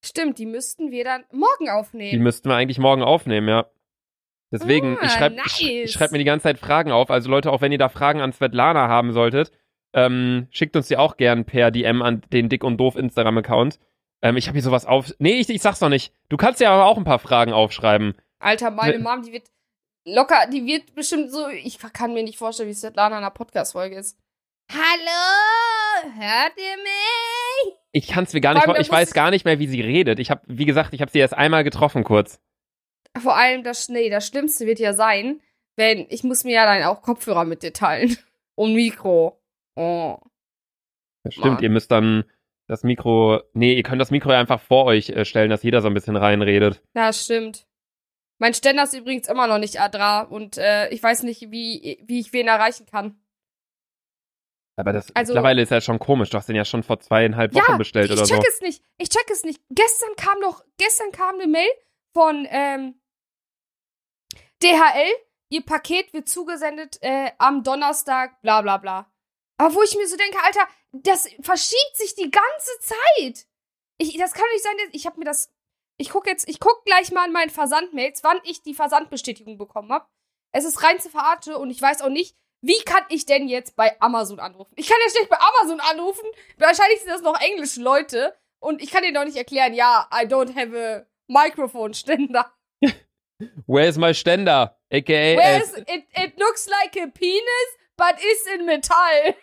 Stimmt, 0.05 0.39
die 0.39 0.47
müssten 0.47 0.91
wir 0.91 1.05
dann 1.05 1.25
morgen 1.33 1.65
Die 1.67 1.71
aufnehmen. 1.71 2.23
müssten 2.23 2.49
wir 2.49 2.57
eigentlich 2.57 2.79
morgen 2.79 3.03
aufnehmen, 3.03 3.49
ja. 3.49 3.67
Deswegen, 4.55 4.97
Ah, 5.01 5.05
ich 5.06 5.11
schreibe 5.12 5.37
nice. 5.37 5.61
ich, 5.61 5.71
ich 5.85 5.93
schreib 5.93 6.12
mir 6.12 6.19
die 6.19 6.25
ganze 6.25 6.45
Zeit 6.45 6.59
Fragen 6.59 6.93
auf. 6.93 7.11
Also 7.11 7.29
Leute, 7.29 7.51
auch 7.53 7.61
wenn 7.61 7.73
ihr 7.73 7.79
da 7.79 7.89
Fragen 7.89 8.21
an 8.21 8.33
Svetlana 8.33 8.89
haben 8.89 9.12
solltet, 9.12 9.51
ähm, 9.93 10.47
schickt 10.51 10.77
uns 10.77 10.89
die 10.89 10.97
auch 10.97 11.17
gern 11.17 11.45
per 11.45 11.71
DM 11.71 12.03
an 12.03 12.23
den 12.33 12.49
Dick 12.49 12.62
und 12.65 12.79
Doof 12.79 12.97
Instagram-Account. 12.97 13.79
Ähm, 14.23 14.37
ich 14.37 14.47
habe 14.47 14.55
hier 14.56 14.62
sowas 14.62 14.87
auf. 14.87 15.12
Nee, 15.19 15.35
ich, 15.41 15.49
ich 15.51 15.61
sag's 15.61 15.81
noch 15.81 15.89
nicht. 15.89 16.12
Du 16.29 16.37
kannst 16.37 16.61
ja 16.61 16.71
aber 16.73 16.87
auch 16.87 16.97
ein 16.97 17.05
paar 17.05 17.19
Fragen 17.19 17.53
aufschreiben. 17.53 18.15
Alter, 18.39 18.71
meine 18.71 18.99
Ne- 18.99 19.03
Mom, 19.05 19.23
die 19.23 19.33
wird 19.33 19.49
locker, 20.06 20.47
die 20.53 20.65
wird 20.67 20.95
bestimmt 20.95 21.31
so, 21.33 21.49
ich 21.49 21.79
kann 21.93 22.15
mir 22.15 22.23
nicht 22.23 22.39
vorstellen, 22.39 22.69
wie 22.69 22.75
Svetlana 22.75 23.17
in 23.19 23.23
einer 23.25 23.31
Podcast-Folge 23.31 23.97
ist. 23.97 24.19
Hallo, 24.73 26.11
hört 26.19 26.53
ihr 26.57 26.77
mich? 26.83 27.75
Ich 27.93 28.09
kann's 28.09 28.33
mir 28.33 28.41
gar 28.41 28.55
nicht 28.55 28.67
Ich 28.81 28.91
weiß 28.91 29.12
gar 29.12 29.31
nicht 29.31 29.45
mehr, 29.45 29.59
wie 29.59 29.67
sie 29.67 29.81
redet. 29.81 30.19
Ich 30.19 30.31
habe, 30.31 30.41
wie 30.47 30.65
gesagt, 30.65 30.95
ich 30.95 31.00
habe 31.00 31.11
sie 31.11 31.19
erst 31.19 31.35
einmal 31.35 31.65
getroffen 31.65 32.03
kurz. 32.05 32.41
Vor 33.20 33.37
allem 33.37 33.62
das, 33.62 33.88
nee, 33.88 34.11
das 34.11 34.26
Schlimmste 34.26 34.66
wird 34.66 34.78
ja 34.78 34.93
sein, 34.93 35.40
wenn, 35.76 36.06
ich 36.11 36.25
muss 36.25 36.44
mir 36.44 36.55
ja 36.55 36.66
dann 36.66 36.82
auch 36.84 37.02
Kopfhörer 37.02 37.44
mit 37.44 37.62
dir 37.62 37.72
teilen. 37.72 38.16
Und 38.56 38.75
Mikro. 38.75 39.40
Oh. 39.76 40.19
Das 41.25 41.34
stimmt, 41.34 41.55
Mann. 41.55 41.62
ihr 41.62 41.70
müsst 41.70 41.90
dann 41.90 42.25
das 42.69 42.82
Mikro. 42.84 43.40
Nee, 43.52 43.75
ihr 43.75 43.82
könnt 43.82 44.00
das 44.00 44.11
Mikro 44.11 44.31
ja 44.31 44.38
einfach 44.38 44.61
vor 44.61 44.84
euch 44.84 45.11
äh, 45.11 45.25
stellen, 45.25 45.50
dass 45.50 45.62
jeder 45.62 45.81
so 45.81 45.88
ein 45.88 45.94
bisschen 45.94 46.16
reinredet. 46.16 46.82
Ja, 46.94 47.12
stimmt. 47.12 47.66
Mein 48.38 48.55
Ständer 48.55 48.84
ist 48.84 48.94
übrigens 48.94 49.28
immer 49.28 49.46
noch 49.46 49.58
nicht 49.58 49.81
Adra 49.81 50.22
und 50.22 50.58
äh, 50.58 50.88
ich 50.90 51.02
weiß 51.02 51.22
nicht, 51.25 51.50
wie, 51.50 52.02
wie 52.05 52.20
ich 52.20 52.32
wen 52.32 52.46
erreichen 52.49 52.87
kann. 52.87 53.19
Aber 54.76 54.93
das 54.93 55.14
Also- 55.14 55.32
mittlerweile 55.32 55.62
ist 55.62 55.70
ja 55.70 55.80
schon 55.80 55.99
komisch. 55.99 56.30
Du 56.30 56.37
hast 56.37 56.49
den 56.49 56.56
ja 56.56 56.64
schon 56.64 56.83
vor 56.83 56.99
zweieinhalb 57.00 57.54
Wochen 57.54 57.73
ja, 57.73 57.76
bestellt 57.78 58.11
ich 58.11 58.12
oder 58.18 58.26
check 58.26 58.42
so. 58.42 58.49
es 58.49 58.61
nicht. 58.61 58.83
Ich 58.99 59.09
check 59.09 59.28
es 59.30 59.44
nicht. 59.44 59.61
Gestern 59.71 60.14
kam 60.16 60.40
noch, 60.40 60.62
gestern 60.78 61.12
kam 61.12 61.37
eine 61.37 61.47
Mail 61.47 61.68
von 62.12 62.47
ähm, 62.50 63.00
DHL. 64.64 65.12
Ihr 65.50 65.64
Paket 65.64 66.12
wird 66.12 66.28
zugesendet 66.28 66.99
äh, 67.02 67.30
am 67.38 67.62
Donnerstag, 67.62 68.40
bla 68.40 68.62
bla 68.62 68.78
bla. 68.78 69.12
Aber 69.59 69.75
wo 69.75 69.83
ich 69.83 69.94
mir 69.94 70.09
so 70.09 70.16
denke, 70.16 70.38
Alter, 70.42 70.66
das 70.92 71.28
verschiebt 71.42 71.97
sich 71.97 72.14
die 72.14 72.30
ganze 72.30 72.71
Zeit. 72.80 73.47
Ich, 73.99 74.16
das 74.16 74.33
kann 74.33 74.47
nicht 74.52 74.64
sein, 74.64 74.75
ich 74.92 75.06
habe 75.06 75.18
mir 75.18 75.26
das. 75.26 75.52
Ich 75.97 76.11
guck 76.11 76.26
jetzt, 76.26 76.49
ich 76.49 76.59
guck 76.59 76.85
gleich 76.85 77.12
mal 77.12 77.26
in 77.26 77.33
meinen 77.33 77.50
Versandmails, 77.50 78.25
wann 78.25 78.40
ich 78.42 78.62
die 78.62 78.75
Versandbestätigung 78.75 79.59
bekommen 79.59 79.92
habe. 79.92 80.06
Es 80.50 80.64
ist 80.64 80.83
rein 80.83 80.99
zu 80.99 81.09
verarsche 81.09 81.56
und 81.59 81.71
ich 81.71 81.80
weiß 81.80 82.02
auch 82.02 82.09
nicht, 82.09 82.37
wie 82.62 82.83
kann 82.85 83.04
ich 83.11 83.26
denn 83.26 83.47
jetzt 83.47 83.76
bei 83.76 84.00
Amazon 84.00 84.40
anrufen? 84.40 84.73
Ich 84.76 84.88
kann 84.88 84.97
ja 85.04 85.11
schlecht 85.11 85.28
bei 85.28 85.38
Amazon 85.38 85.80
anrufen. 85.80 86.26
Wahrscheinlich 86.56 87.00
sind 87.00 87.11
das 87.11 87.23
noch 87.23 87.38
englische 87.40 87.80
Leute. 87.80 88.35
Und 88.59 88.83
ich 88.83 88.90
kann 88.90 89.02
denen 89.02 89.14
doch 89.14 89.25
nicht 89.25 89.37
erklären, 89.37 89.75
ja, 89.75 90.09
I 90.11 90.25
don't 90.25 90.56
have 90.56 90.75
a 90.75 91.06
microphone 91.28 91.92
Where 93.67 93.88
is 93.88 93.99
my 93.99 94.12
Ständer? 94.12 94.71
AKA. 94.91 95.37
Where 95.37 95.62
is 95.62 95.75
it, 95.75 96.05
it 96.14 96.38
looks 96.38 96.69
like 96.69 96.97
a 96.97 97.11
penis, 97.11 97.69
but 97.97 98.14
is 98.19 98.47
in 98.55 98.67
Metall. 98.67 99.35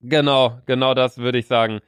Genau, 0.00 0.58
genau 0.66 0.94
das 0.94 1.18
würde 1.18 1.38
ich 1.38 1.46
sagen. 1.46 1.80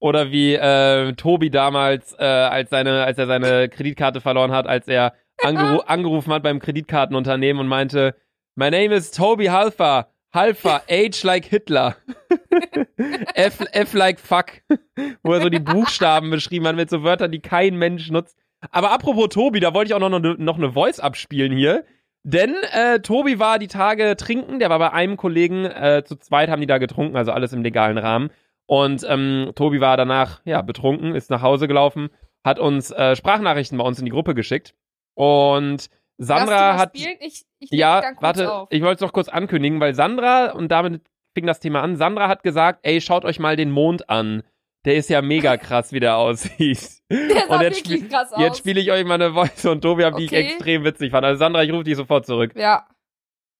Oder 0.00 0.30
wie 0.30 0.54
äh, 0.54 1.12
Tobi 1.14 1.50
damals, 1.50 2.14
äh, 2.18 2.24
als, 2.24 2.70
seine, 2.70 3.04
als 3.04 3.18
er 3.18 3.26
seine 3.26 3.68
Kreditkarte 3.68 4.20
verloren 4.20 4.52
hat, 4.52 4.66
als 4.66 4.86
er 4.86 5.14
angeru 5.42 5.80
angerufen 5.86 6.32
hat 6.32 6.44
beim 6.44 6.60
Kreditkartenunternehmen 6.60 7.60
und 7.60 7.66
meinte, 7.66 8.14
My 8.54 8.70
name 8.70 8.94
is 8.94 9.10
Toby 9.10 9.46
Halfer. 9.46 10.08
Halfer, 10.32 10.82
age 10.88 11.22
like 11.24 11.46
Hitler. 11.46 11.96
F, 13.34 13.64
F 13.72 13.92
like 13.94 14.20
fuck. 14.20 14.62
Wo 15.22 15.32
er 15.32 15.42
so 15.42 15.48
die 15.48 15.58
Buchstaben 15.58 16.30
beschrieben 16.30 16.66
hat 16.66 16.76
mit 16.76 16.90
so 16.90 17.02
Wörtern, 17.02 17.32
die 17.32 17.40
kein 17.40 17.76
Mensch 17.76 18.10
nutzt. 18.10 18.36
Aber 18.70 18.90
apropos 18.90 19.28
Tobi, 19.28 19.60
da 19.60 19.74
wollte 19.74 19.90
ich 19.90 19.94
auch 19.94 20.00
noch, 20.00 20.18
noch, 20.18 20.36
noch 20.38 20.56
eine 20.56 20.72
Voice 20.72 21.00
abspielen 21.00 21.52
hier. 21.52 21.84
Denn 22.24 22.54
äh, 22.72 23.00
Tobi 23.00 23.38
war 23.38 23.58
die 23.58 23.68
Tage 23.68 24.16
trinken, 24.16 24.58
der 24.58 24.70
war 24.70 24.78
bei 24.78 24.92
einem 24.92 25.16
Kollegen, 25.16 25.64
äh, 25.64 26.02
zu 26.04 26.16
zweit 26.16 26.50
haben 26.50 26.60
die 26.60 26.66
da 26.66 26.78
getrunken, 26.78 27.16
also 27.16 27.32
alles 27.32 27.52
im 27.52 27.62
legalen 27.62 27.96
Rahmen. 27.98 28.30
Und 28.66 29.04
ähm, 29.08 29.52
Tobi 29.54 29.80
war 29.80 29.96
danach, 29.96 30.42
ja, 30.44 30.60
betrunken, 30.60 31.14
ist 31.14 31.30
nach 31.30 31.40
Hause 31.40 31.68
gelaufen, 31.68 32.10
hat 32.44 32.58
uns 32.58 32.90
äh, 32.90 33.16
Sprachnachrichten 33.16 33.78
bei 33.78 33.84
uns 33.84 33.98
in 33.98 34.04
die 34.04 34.10
Gruppe 34.10 34.34
geschickt. 34.34 34.74
Und 35.14 35.88
Sandra 36.18 36.76
hat. 36.76 36.90
Ich, 36.94 37.46
ich 37.60 37.70
Ja, 37.70 38.02
warte, 38.20 38.52
auf. 38.52 38.68
ich 38.70 38.82
wollte 38.82 38.96
es 38.96 39.00
noch 39.00 39.12
kurz 39.12 39.28
ankündigen, 39.28 39.80
weil 39.80 39.94
Sandra, 39.94 40.52
und 40.52 40.68
damit 40.68 41.00
fing 41.34 41.46
das 41.46 41.60
Thema 41.60 41.82
an, 41.82 41.96
Sandra 41.96 42.28
hat 42.28 42.42
gesagt, 42.42 42.80
ey, 42.82 43.00
schaut 43.00 43.24
euch 43.24 43.38
mal 43.38 43.56
den 43.56 43.70
Mond 43.70 44.10
an. 44.10 44.42
Der 44.84 44.96
ist 44.96 45.10
ja 45.10 45.20
mega 45.22 45.56
krass, 45.56 45.92
wie 45.92 46.00
der 46.00 46.16
aussieht. 46.16 47.02
Der 47.10 47.46
sah 47.46 47.54
und 47.56 47.60
jetzt 47.62 47.76
wirklich 47.84 47.98
spiel- 48.00 48.08
krass 48.08 48.32
aus. 48.32 48.40
Jetzt 48.40 48.58
spiele 48.58 48.80
ich 48.80 48.90
euch 48.90 49.04
mal 49.04 49.14
eine 49.14 49.32
Voice 49.32 49.64
und 49.66 49.80
Tobi 49.82 50.04
haben 50.04 50.16
die 50.16 50.24
ich 50.26 50.30
Okay. 50.30 50.52
extrem 50.52 50.84
witzig 50.84 51.10
fand. 51.10 51.24
Also 51.24 51.38
Sandra, 51.38 51.62
ich 51.62 51.72
rufe 51.72 51.84
dich 51.84 51.96
sofort 51.96 52.26
zurück. 52.26 52.52
ja. 52.54 52.86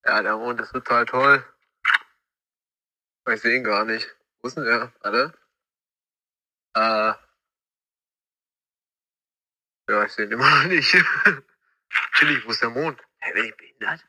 Ja, 0.06 0.22
der 0.22 0.36
Mond 0.36 0.60
ist 0.60 0.72
total 0.72 1.04
toll. 1.04 1.44
Ich 3.30 3.40
sehe 3.42 3.56
ihn 3.56 3.64
gar 3.64 3.84
nicht. 3.84 4.06
Wo 4.40 4.46
ist 4.48 4.56
denn 4.56 4.64
der? 4.64 4.92
Warte. 5.02 5.34
Äh. 6.74 7.12
Ja, 9.90 10.04
ich 10.04 10.12
sehe 10.12 10.26
ihn 10.26 10.32
immer 10.32 10.48
noch 10.48 10.64
nicht. 10.70 10.90
Chillig, 12.14 12.46
wo 12.46 12.50
ist 12.50 12.62
der 12.62 12.70
Mond? 12.70 12.98
Hä, 13.18 13.32
bin 13.34 13.44
ich 13.46 13.56
behindert? 13.56 14.06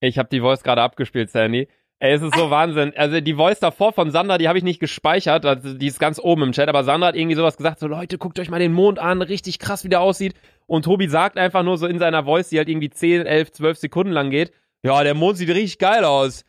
Ich 0.00 0.18
habe 0.18 0.28
die 0.28 0.40
Voice 0.40 0.62
gerade 0.62 0.82
abgespielt, 0.82 1.30
Sandy. 1.30 1.68
Ey, 2.02 2.14
es 2.14 2.22
ist 2.22 2.34
so 2.34 2.48
Wahnsinn. 2.48 2.94
Also 2.96 3.20
die 3.20 3.34
Voice 3.34 3.60
davor 3.60 3.92
von 3.92 4.10
Sandra, 4.10 4.38
die 4.38 4.48
habe 4.48 4.56
ich 4.56 4.64
nicht 4.64 4.80
gespeichert. 4.80 5.44
Also 5.44 5.74
die 5.74 5.86
ist 5.86 6.00
ganz 6.00 6.18
oben 6.18 6.44
im 6.44 6.52
Chat. 6.52 6.70
Aber 6.70 6.82
Sandra 6.82 7.08
hat 7.08 7.14
irgendwie 7.16 7.36
sowas 7.36 7.58
gesagt, 7.58 7.78
so 7.78 7.86
Leute, 7.86 8.16
guckt 8.16 8.38
euch 8.38 8.48
mal 8.48 8.58
den 8.58 8.72
Mond 8.72 8.98
an. 8.98 9.20
Richtig 9.20 9.58
krass, 9.58 9.84
wie 9.84 9.90
der 9.90 10.00
aussieht. 10.00 10.34
Und 10.66 10.86
Tobi 10.86 11.08
sagt 11.08 11.36
einfach 11.36 11.62
nur 11.62 11.76
so 11.76 11.86
in 11.86 11.98
seiner 11.98 12.24
Voice, 12.24 12.48
die 12.48 12.56
halt 12.56 12.70
irgendwie 12.70 12.88
10, 12.88 13.26
11, 13.26 13.52
12 13.52 13.78
Sekunden 13.78 14.12
lang 14.12 14.30
geht. 14.30 14.50
Ja, 14.82 15.04
der 15.04 15.14
Mond 15.14 15.36
sieht 15.36 15.50
richtig 15.50 15.78
geil 15.78 16.04
aus. 16.04 16.46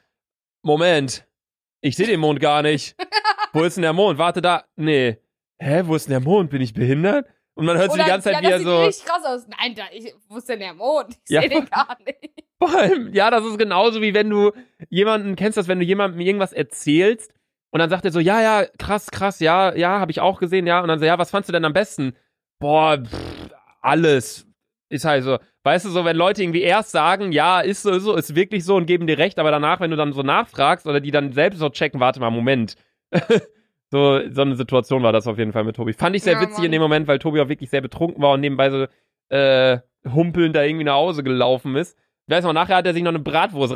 Moment. 0.63 1.27
Ich 1.81 1.97
sehe 1.97 2.07
den 2.07 2.21
Mond 2.21 2.39
gar 2.39 2.61
nicht. 2.61 2.95
Wo 3.53 3.63
ist 3.63 3.75
denn 3.75 3.81
der 3.81 3.93
Mond? 3.93 4.17
Warte 4.19 4.41
da. 4.41 4.63
Nee. 4.77 5.17
Hä, 5.59 5.83
wo 5.85 5.95
ist 5.95 6.07
denn 6.07 6.13
der 6.13 6.21
Mond? 6.21 6.49
Bin 6.49 6.61
ich 6.61 6.73
behindert? 6.73 7.27
Und 7.53 7.65
man 7.65 7.77
hört 7.77 7.87
so 7.91 7.95
Oder, 7.95 8.03
die 8.05 8.09
ganze 8.09 8.31
Zeit, 8.31 8.35
ja, 8.35 8.39
wie 8.41 8.43
das 8.45 8.53
er 8.53 8.57
sieht 8.59 8.67
so. 8.67 8.83
richtig 8.83 9.05
krass 9.05 9.25
aus. 9.25 9.47
Nein, 9.47 9.75
da, 9.75 9.83
ich, 9.91 10.13
wo 10.29 10.37
ist 10.37 10.47
denn 10.49 10.59
der 10.59 10.73
Mond? 10.73 11.17
Ich 11.25 11.31
Ja. 11.31 11.41
sehe 11.41 11.49
den 11.49 11.65
gar 11.65 11.97
nicht. 12.05 12.17
Vor 12.59 12.73
allem, 12.77 13.13
ja, 13.13 13.29
das 13.31 13.43
ist 13.45 13.57
genauso 13.57 14.01
wie 14.01 14.13
wenn 14.13 14.29
du 14.29 14.51
jemanden, 14.89 15.35
kennst 15.35 15.57
das, 15.57 15.67
wenn 15.67 15.79
du 15.79 15.85
jemandem 15.85 16.21
irgendwas 16.21 16.53
erzählst 16.53 17.33
und 17.71 17.79
dann 17.79 17.89
sagt 17.89 18.05
er 18.05 18.11
so, 18.11 18.19
ja, 18.19 18.41
ja, 18.41 18.65
krass, 18.77 19.09
krass, 19.11 19.39
ja, 19.39 19.75
ja, 19.75 19.99
habe 19.99 20.11
ich 20.11 20.21
auch 20.21 20.39
gesehen, 20.39 20.67
ja. 20.67 20.81
Und 20.81 20.87
dann 20.87 20.99
so, 20.99 21.05
ja, 21.05 21.17
was 21.17 21.31
fandst 21.31 21.49
du 21.49 21.53
denn 21.53 21.65
am 21.65 21.73
besten? 21.73 22.15
Boah, 22.59 22.97
pff, 23.03 23.49
alles. 23.81 24.47
Ist 24.89 25.05
halt 25.05 25.23
so, 25.23 25.39
weißt 25.63 25.85
du, 25.85 25.89
so, 25.89 26.03
wenn 26.05 26.17
Leute 26.17 26.43
irgendwie 26.43 26.61
erst 26.61 26.91
sagen, 26.91 27.31
ja, 27.31 27.61
ist 27.61 27.81
so, 27.83 27.91
ist 27.91 28.03
so, 28.03 28.15
ist 28.15 28.35
wirklich 28.35 28.63
so 28.65 28.75
und 28.75 28.85
geben 28.85 29.07
dir 29.07 29.17
recht, 29.17 29.39
aber 29.39 29.49
danach, 29.51 29.79
wenn 29.79 29.89
du 29.91 29.97
dann 29.97 30.13
so 30.13 30.21
nachfragst 30.21 30.85
oder 30.85 30.99
die 30.99 31.11
dann 31.11 31.31
selbst 31.31 31.59
so 31.59 31.69
checken, 31.69 31.99
warte 31.99 32.19
mal, 32.19 32.29
Moment. 32.29 32.75
so, 33.91 34.21
so 34.31 34.41
eine 34.41 34.55
Situation 34.55 35.03
war 35.03 35.11
das 35.11 35.27
auf 35.27 35.37
jeden 35.37 35.51
Fall 35.51 35.63
mit 35.65 35.75
Tobi. 35.75 35.93
Fand 35.93 36.15
ich 36.15 36.23
sehr 36.23 36.33
Ja, 36.33 36.41
witzig 36.41 36.59
in 36.59 36.63
Mann. 36.63 36.71
dem 36.71 36.81
Moment, 36.81 37.07
weil 37.07 37.19
Tobi 37.19 37.41
auch 37.41 37.49
wirklich 37.49 37.69
sehr 37.69 37.81
betrunken 37.81 38.21
war 38.23 38.31
und 38.33 38.39
nebenbei 38.41 38.69
so, 38.69 38.87
äh, 39.29 39.79
humpelnd 40.11 40.55
da 40.55 40.63
irgendwie 40.63 40.85
nach 40.85 40.93
Hause 40.95 41.23
gelaufen 41.23 41.75
ist. 41.75 41.97
Ich 42.27 42.33
weiß 42.35 42.45
noch, 42.45 42.53
nachher 42.53 42.77
hat 42.77 42.85
er 42.87 42.93
sich 42.93 43.03
noch 43.03 43.09
eine 43.09 43.19
Bratwurst 43.19 43.75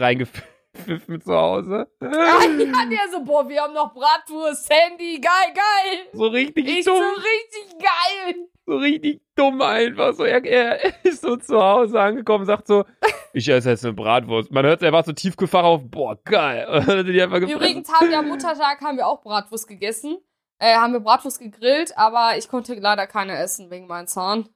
reingepfiffen 0.76 1.22
zu 1.22 1.34
Hause. 1.34 1.88
Ah, 2.02 2.44
ja, 2.44 2.86
der 2.90 3.12
so, 3.12 3.24
boah, 3.24 3.48
wir 3.48 3.62
haben 3.62 3.74
noch 3.74 3.94
Bratwurst, 3.94 4.68
Sandy, 4.68 5.20
geil, 5.20 5.54
geil. 5.54 6.00
So 6.14 6.28
richtig 6.28 6.68
Ich 6.68 6.86
so 6.86 6.92
dumm, 6.92 7.04
richtig 7.16 7.80
geil. 7.80 8.36
so 8.66 8.78
richtig 8.78 9.22
dumm 9.36 9.62
einfach. 9.62 10.14
So, 10.14 10.24
er, 10.24 10.44
er 10.44 11.06
ist 11.06 11.22
so 11.22 11.36
zu 11.38 11.62
Hause 11.62 12.00
angekommen, 12.00 12.46
sagt 12.46 12.68
so, 12.68 12.86
ich 13.34 13.48
esse 13.48 13.70
jetzt 13.70 13.86
eine 13.86 13.94
Bratwurst. 13.94 14.52
Man 14.52 14.66
hört, 14.66 14.82
er 14.82 14.92
war 14.92 15.04
so 15.04 15.14
tiefgefahren 15.14 15.66
auf, 15.66 15.82
boah, 15.86 16.18
geil. 16.24 16.68
Und 17.00 17.06
die 17.08 17.22
einfach. 17.22 17.38
Übrigens 17.38 17.92
haben 17.92 18.10
wir 18.10 18.20
am 18.20 18.28
Muttertag 18.28 18.82
haben 18.82 18.98
wir 18.98 19.08
auch 19.08 19.22
Bratwurst 19.22 19.68
gegessen. 19.68 20.18
Äh, 20.60 20.76
haben 20.76 20.94
wir 20.94 21.00
Bratwurst 21.02 21.40
gegrillt, 21.40 21.98
aber 21.98 22.38
ich 22.38 22.48
konnte 22.48 22.76
leider 22.76 23.08
keine 23.08 23.38
essen 23.38 23.70
wegen 23.72 23.88
meinem 23.88 24.08
Zahn. 24.08 24.48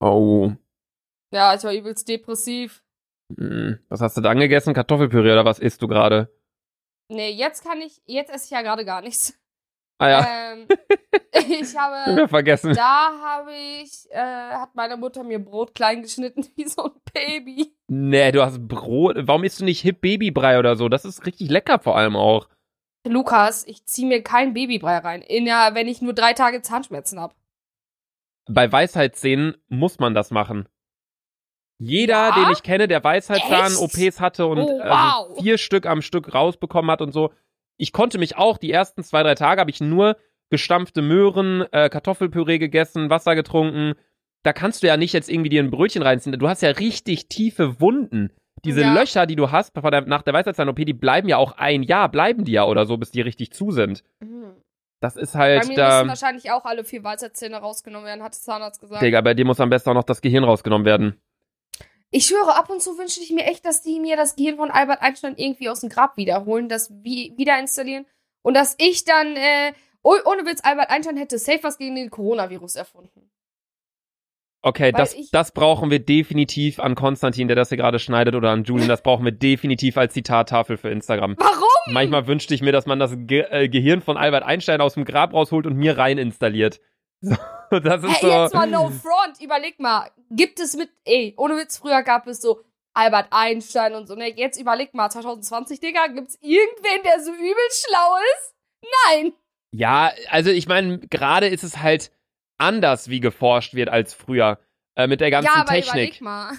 Oh. 0.00 0.52
Ja, 1.32 1.54
ich 1.54 1.62
war 1.64 1.72
übelst 1.72 2.08
depressiv. 2.08 2.82
Hm. 3.36 3.78
Was 3.88 4.00
hast 4.00 4.16
du 4.16 4.20
dann 4.20 4.38
gegessen? 4.38 4.74
Kartoffelpüree 4.74 5.32
oder 5.32 5.44
was 5.44 5.58
isst 5.58 5.82
du 5.82 5.88
gerade? 5.88 6.34
Nee, 7.08 7.30
jetzt 7.30 7.64
kann 7.64 7.80
ich, 7.80 8.00
jetzt 8.06 8.30
esse 8.32 8.44
ich 8.46 8.50
ja 8.50 8.62
gerade 8.62 8.84
gar 8.84 9.02
nichts. 9.02 9.34
Ah 9.98 10.08
ja, 10.08 10.52
Ähm, 10.52 10.66
ich 11.50 11.76
habe, 11.76 12.26
vergessen. 12.28 12.72
da 12.74 13.10
habe 13.22 13.52
ich, 13.52 14.06
äh, 14.10 14.16
hat 14.18 14.74
meine 14.74 14.96
Mutter 14.96 15.22
mir 15.24 15.38
Brot 15.38 15.74
klein 15.74 16.02
geschnitten 16.02 16.46
wie 16.56 16.66
so 16.66 16.84
ein 16.84 17.00
Baby. 17.12 17.74
Nee, 17.88 18.32
du 18.32 18.42
hast 18.42 18.66
Brot. 18.66 19.16
Warum 19.20 19.44
isst 19.44 19.60
du 19.60 19.64
nicht 19.64 19.80
Hip 19.82 20.00
Babybrei 20.00 20.58
oder 20.58 20.76
so? 20.76 20.88
Das 20.88 21.04
ist 21.04 21.26
richtig 21.26 21.50
lecker 21.50 21.78
vor 21.80 21.96
allem 21.98 22.16
auch. 22.16 22.48
Lukas, 23.06 23.66
ich 23.66 23.84
zieh 23.86 24.04
mir 24.06 24.22
kein 24.22 24.54
Babybrei 24.54 24.98
rein, 24.98 25.22
in 25.22 25.44
der, 25.46 25.74
wenn 25.74 25.88
ich 25.88 26.00
nur 26.02 26.12
drei 26.12 26.32
Tage 26.34 26.62
Zahnschmerzen 26.62 27.18
hab. 27.20 27.34
bei 28.48 28.70
Weisheitszähnen 28.70 29.56
muss 29.68 29.98
man 29.98 30.14
das 30.14 30.30
machen. 30.30 30.68
Jeder, 31.80 32.28
Ja? 32.28 32.34
den 32.34 32.52
ich 32.52 32.62
kenne, 32.62 32.86
der 32.88 33.02
Weisheitszahn 33.02 33.72
Echt? 33.72 33.78
OPs 33.80 34.20
hatte 34.20 34.46
und 34.46 34.58
Oh, 34.58 34.80
also 34.80 35.30
wow. 35.32 35.42
vier 35.42 35.58
Stück 35.58 35.86
am 35.86 36.02
Stück 36.02 36.34
rausbekommen 36.34 36.90
hat 36.90 37.00
und 37.02 37.12
so. 37.12 37.30
Ich 37.78 37.92
konnte 37.92 38.18
mich 38.18 38.36
auch, 38.36 38.58
die 38.58 38.70
ersten 38.70 39.02
zwei, 39.02 39.22
drei 39.22 39.34
Tage 39.34 39.60
habe 39.60 39.70
ich 39.70 39.80
nur 39.80 40.16
gestampfte 40.50 41.00
Möhren, 41.00 41.64
äh, 41.72 41.88
Kartoffelpüree 41.88 42.58
gegessen, 42.58 43.08
Wasser 43.08 43.34
getrunken. 43.34 43.94
Da 44.42 44.52
kannst 44.52 44.82
du 44.82 44.86
ja 44.88 44.96
nicht 44.96 45.12
jetzt 45.14 45.30
irgendwie 45.30 45.48
dir 45.48 45.62
ein 45.62 45.70
Brötchen 45.70 46.02
reinziehen. 46.02 46.38
Du 46.38 46.48
hast 46.48 46.60
ja 46.62 46.70
richtig 46.70 47.28
tiefe 47.28 47.80
Wunden. 47.80 48.30
Diese 48.64 48.82
Ja. 48.82 48.92
Löcher, 48.92 49.24
die 49.26 49.36
du 49.36 49.50
hast 49.50 49.74
nach 49.76 50.22
der 50.22 50.34
Weisheitszahn-OP, 50.34 50.84
die 50.84 50.92
bleiben 50.92 51.28
ja 51.28 51.38
auch 51.38 51.52
ein 51.52 51.82
Jahr, 51.82 52.10
bleiben 52.10 52.44
die 52.44 52.52
ja 52.52 52.64
oder 52.66 52.84
so, 52.84 52.98
bis 52.98 53.10
die 53.10 53.22
richtig 53.22 53.52
zu 53.52 53.70
sind. 53.70 54.02
Mhm. 54.20 54.52
Das 55.00 55.16
ist 55.16 55.32
Bei 55.32 55.38
halt 55.56 55.68
mir 55.68 55.76
da. 55.76 55.98
müssen 55.98 56.08
wahrscheinlich 56.10 56.50
auch 56.50 56.66
alle 56.66 56.84
vier 56.84 57.02
Weisheitszähne 57.02 57.56
rausgenommen 57.56 58.06
werden, 58.06 58.22
hat 58.22 58.34
der 58.34 58.40
Zahnarzt 58.40 58.80
gesagt. 58.82 59.00
Digga, 59.00 59.22
bei 59.22 59.32
dir 59.32 59.46
muss 59.46 59.60
am 59.60 59.70
besten 59.70 59.88
auch 59.90 59.94
noch 59.94 60.04
das 60.04 60.20
Gehirn 60.20 60.44
rausgenommen 60.44 60.84
werden. 60.84 61.18
Ich 62.10 62.26
schwöre, 62.26 62.56
ab 62.56 62.68
und 62.70 62.82
zu 62.82 62.98
wünsche 62.98 63.20
ich 63.20 63.30
mir 63.30 63.44
echt, 63.44 63.64
dass 63.64 63.82
die 63.82 64.00
mir 64.00 64.16
das 64.16 64.34
Gehirn 64.34 64.56
von 64.56 64.70
Albert 64.70 65.00
Einstein 65.00 65.36
irgendwie 65.36 65.68
aus 65.68 65.80
dem 65.80 65.88
Grab 65.88 66.16
wiederholen, 66.16 66.68
das 66.68 66.90
wie 67.02 67.34
wieder 67.36 67.58
installieren 67.58 68.06
und 68.42 68.54
dass 68.54 68.74
ich 68.78 69.04
dann, 69.04 69.36
äh, 69.36 69.72
oh, 70.02 70.16
ohne 70.24 70.44
Witz, 70.44 70.60
Albert 70.62 70.90
Einstein 70.90 71.16
hätte 71.16 71.38
safe 71.38 71.62
was 71.62 71.78
gegen 71.78 71.94
den 71.94 72.10
Coronavirus 72.10 72.76
erfunden. 72.76 73.30
Okay, 74.62 74.92
Weil 74.92 75.00
das, 75.00 75.16
das 75.30 75.52
brauchen 75.52 75.90
wir 75.90 76.00
definitiv 76.00 76.80
an 76.80 76.94
Konstantin, 76.94 77.48
der 77.48 77.56
das 77.56 77.70
hier 77.70 77.78
gerade 77.78 77.98
schneidet, 77.98 78.34
oder 78.34 78.50
an 78.50 78.64
Julian. 78.64 78.88
Das 78.88 79.02
brauchen 79.02 79.24
wir 79.24 79.32
definitiv 79.32 79.96
als 79.96 80.12
Zitattafel 80.12 80.76
für 80.76 80.90
Instagram. 80.90 81.36
Warum? 81.38 81.94
Manchmal 81.94 82.26
wünschte 82.26 82.54
ich 82.54 82.60
mir, 82.60 82.72
dass 82.72 82.84
man 82.84 82.98
das 82.98 83.12
Ge 83.16 83.46
äh, 83.50 83.68
Gehirn 83.70 84.02
von 84.02 84.18
Albert 84.18 84.42
Einstein 84.42 84.82
aus 84.82 84.94
dem 84.94 85.06
Grab 85.06 85.32
rausholt 85.32 85.66
und 85.66 85.76
mir 85.76 85.96
rein 85.96 86.18
installiert. 86.18 86.80
So, 87.22 87.36
das 87.80 88.02
ist 88.02 88.22
Hey, 88.22 88.30
jetzt 88.30 88.54
mal 88.54 88.68
so. 88.68 88.70
no 88.70 88.90
front, 88.90 89.40
überleg 89.40 89.78
mal, 89.78 90.10
gibt 90.30 90.58
es 90.58 90.74
mit, 90.76 90.90
ey, 91.04 91.34
ohne 91.36 91.56
Witz, 91.56 91.78
früher 91.78 92.02
gab 92.02 92.26
es 92.26 92.40
so 92.40 92.64
Albert 92.94 93.28
Einstein 93.30 93.94
und 93.94 94.06
so, 94.06 94.14
ne, 94.14 94.34
jetzt 94.34 94.58
überleg 94.60 94.94
mal, 94.94 95.10
2020, 95.10 95.80
Digga, 95.80 96.08
gibt's 96.08 96.38
irgendwen, 96.40 97.02
der 97.04 97.20
so 97.22 97.32
übel 97.32 97.54
schlau 97.70 98.16
ist? 98.36 98.54
Nein. 99.06 99.32
Ja, 99.72 100.10
also 100.30 100.50
ich 100.50 100.66
meine, 100.66 100.98
gerade 100.98 101.46
ist 101.46 101.62
es 101.62 101.78
halt 101.78 102.10
anders, 102.58 103.08
wie 103.08 103.20
geforscht 103.20 103.74
wird 103.74 103.88
als 103.88 104.14
früher. 104.14 104.58
Äh, 104.96 105.06
mit 105.06 105.20
der 105.20 105.30
ganzen 105.30 105.46
ja, 105.46 105.60
aber 105.60 105.72
Technik. 105.72 105.92
überleg 105.92 106.20
mal. 106.20 106.52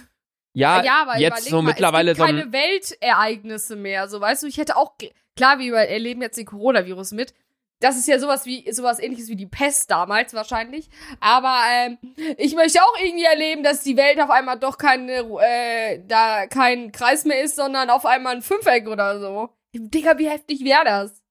Ja, 0.54 0.84
ja, 0.84 1.02
aber 1.04 1.18
jetzt 1.18 1.46
so 1.46 1.62
mal, 1.62 1.70
mittlerweile 1.70 2.12
es 2.12 2.18
so 2.18 2.26
gibt 2.26 2.38
ein. 2.38 2.52
keine 2.52 2.54
Weltereignisse 2.54 3.76
mehr, 3.76 4.08
so 4.08 4.20
weißt 4.20 4.44
du, 4.44 4.48
ich 4.48 4.58
hätte 4.58 4.78
auch 4.78 4.94
klar, 5.36 5.60
wir 5.60 5.76
erleben 5.76 6.22
jetzt 6.22 6.38
den 6.38 6.46
Coronavirus 6.46 7.12
mit. 7.14 7.34
Das 7.82 7.98
ist 7.98 8.08
ja 8.08 8.20
sowas 8.20 8.46
wie 8.46 8.72
sowas 8.72 9.00
ähnliches 9.00 9.28
wie 9.28 9.36
die 9.36 9.48
Pest 9.48 9.90
damals 9.90 10.34
wahrscheinlich, 10.34 10.88
aber 11.20 11.60
ähm, 11.72 11.98
ich 12.38 12.56
möchte 12.56 12.80
auch 12.82 12.96
irgendwie 13.04 13.26
erleben, 13.26 13.64
dass 13.64 13.82
die 13.82 13.98
Welt 13.98 14.22
auf 14.22 14.30
einmal 14.30 14.60
doch 14.60 14.78
keine 14.78 15.24
äh, 15.42 16.00
da 16.08 16.46
kein 16.48 16.92
Kreis 16.92 17.26
mehr 17.26 17.42
ist, 17.42 17.56
sondern 17.56 17.90
auf 17.90 18.06
einmal 18.06 18.36
ein 18.36 18.42
Fünfeck 18.44 18.88
oder 18.88 19.20
so. 19.20 19.50
Digga, 19.74 20.18
wie 20.20 20.30
heftig 20.30 20.64
wäre 20.64 20.86
das? 20.86 21.24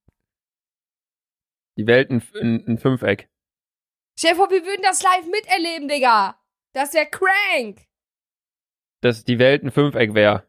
Die 1.77 1.87
Welt 1.87 2.09
ein, 2.11 2.21
ein, 2.41 2.67
ein 2.67 2.77
Fünfeck. 2.77 3.29
Stell 4.19 4.31
dir 4.31 4.37
vor, 4.37 4.51
wir 4.51 4.65
würden 4.65 4.81
das 4.83 5.01
live 5.01 5.25
miterleben, 5.27 5.87
Digga. 5.87 6.37
Das 6.73 6.93
ja 6.93 7.05
crank. 7.05 7.87
Dass 9.01 9.23
die 9.23 9.39
Welt 9.39 9.63
ein 9.63 9.71
Fünfeck 9.71 10.13
wäre. 10.13 10.45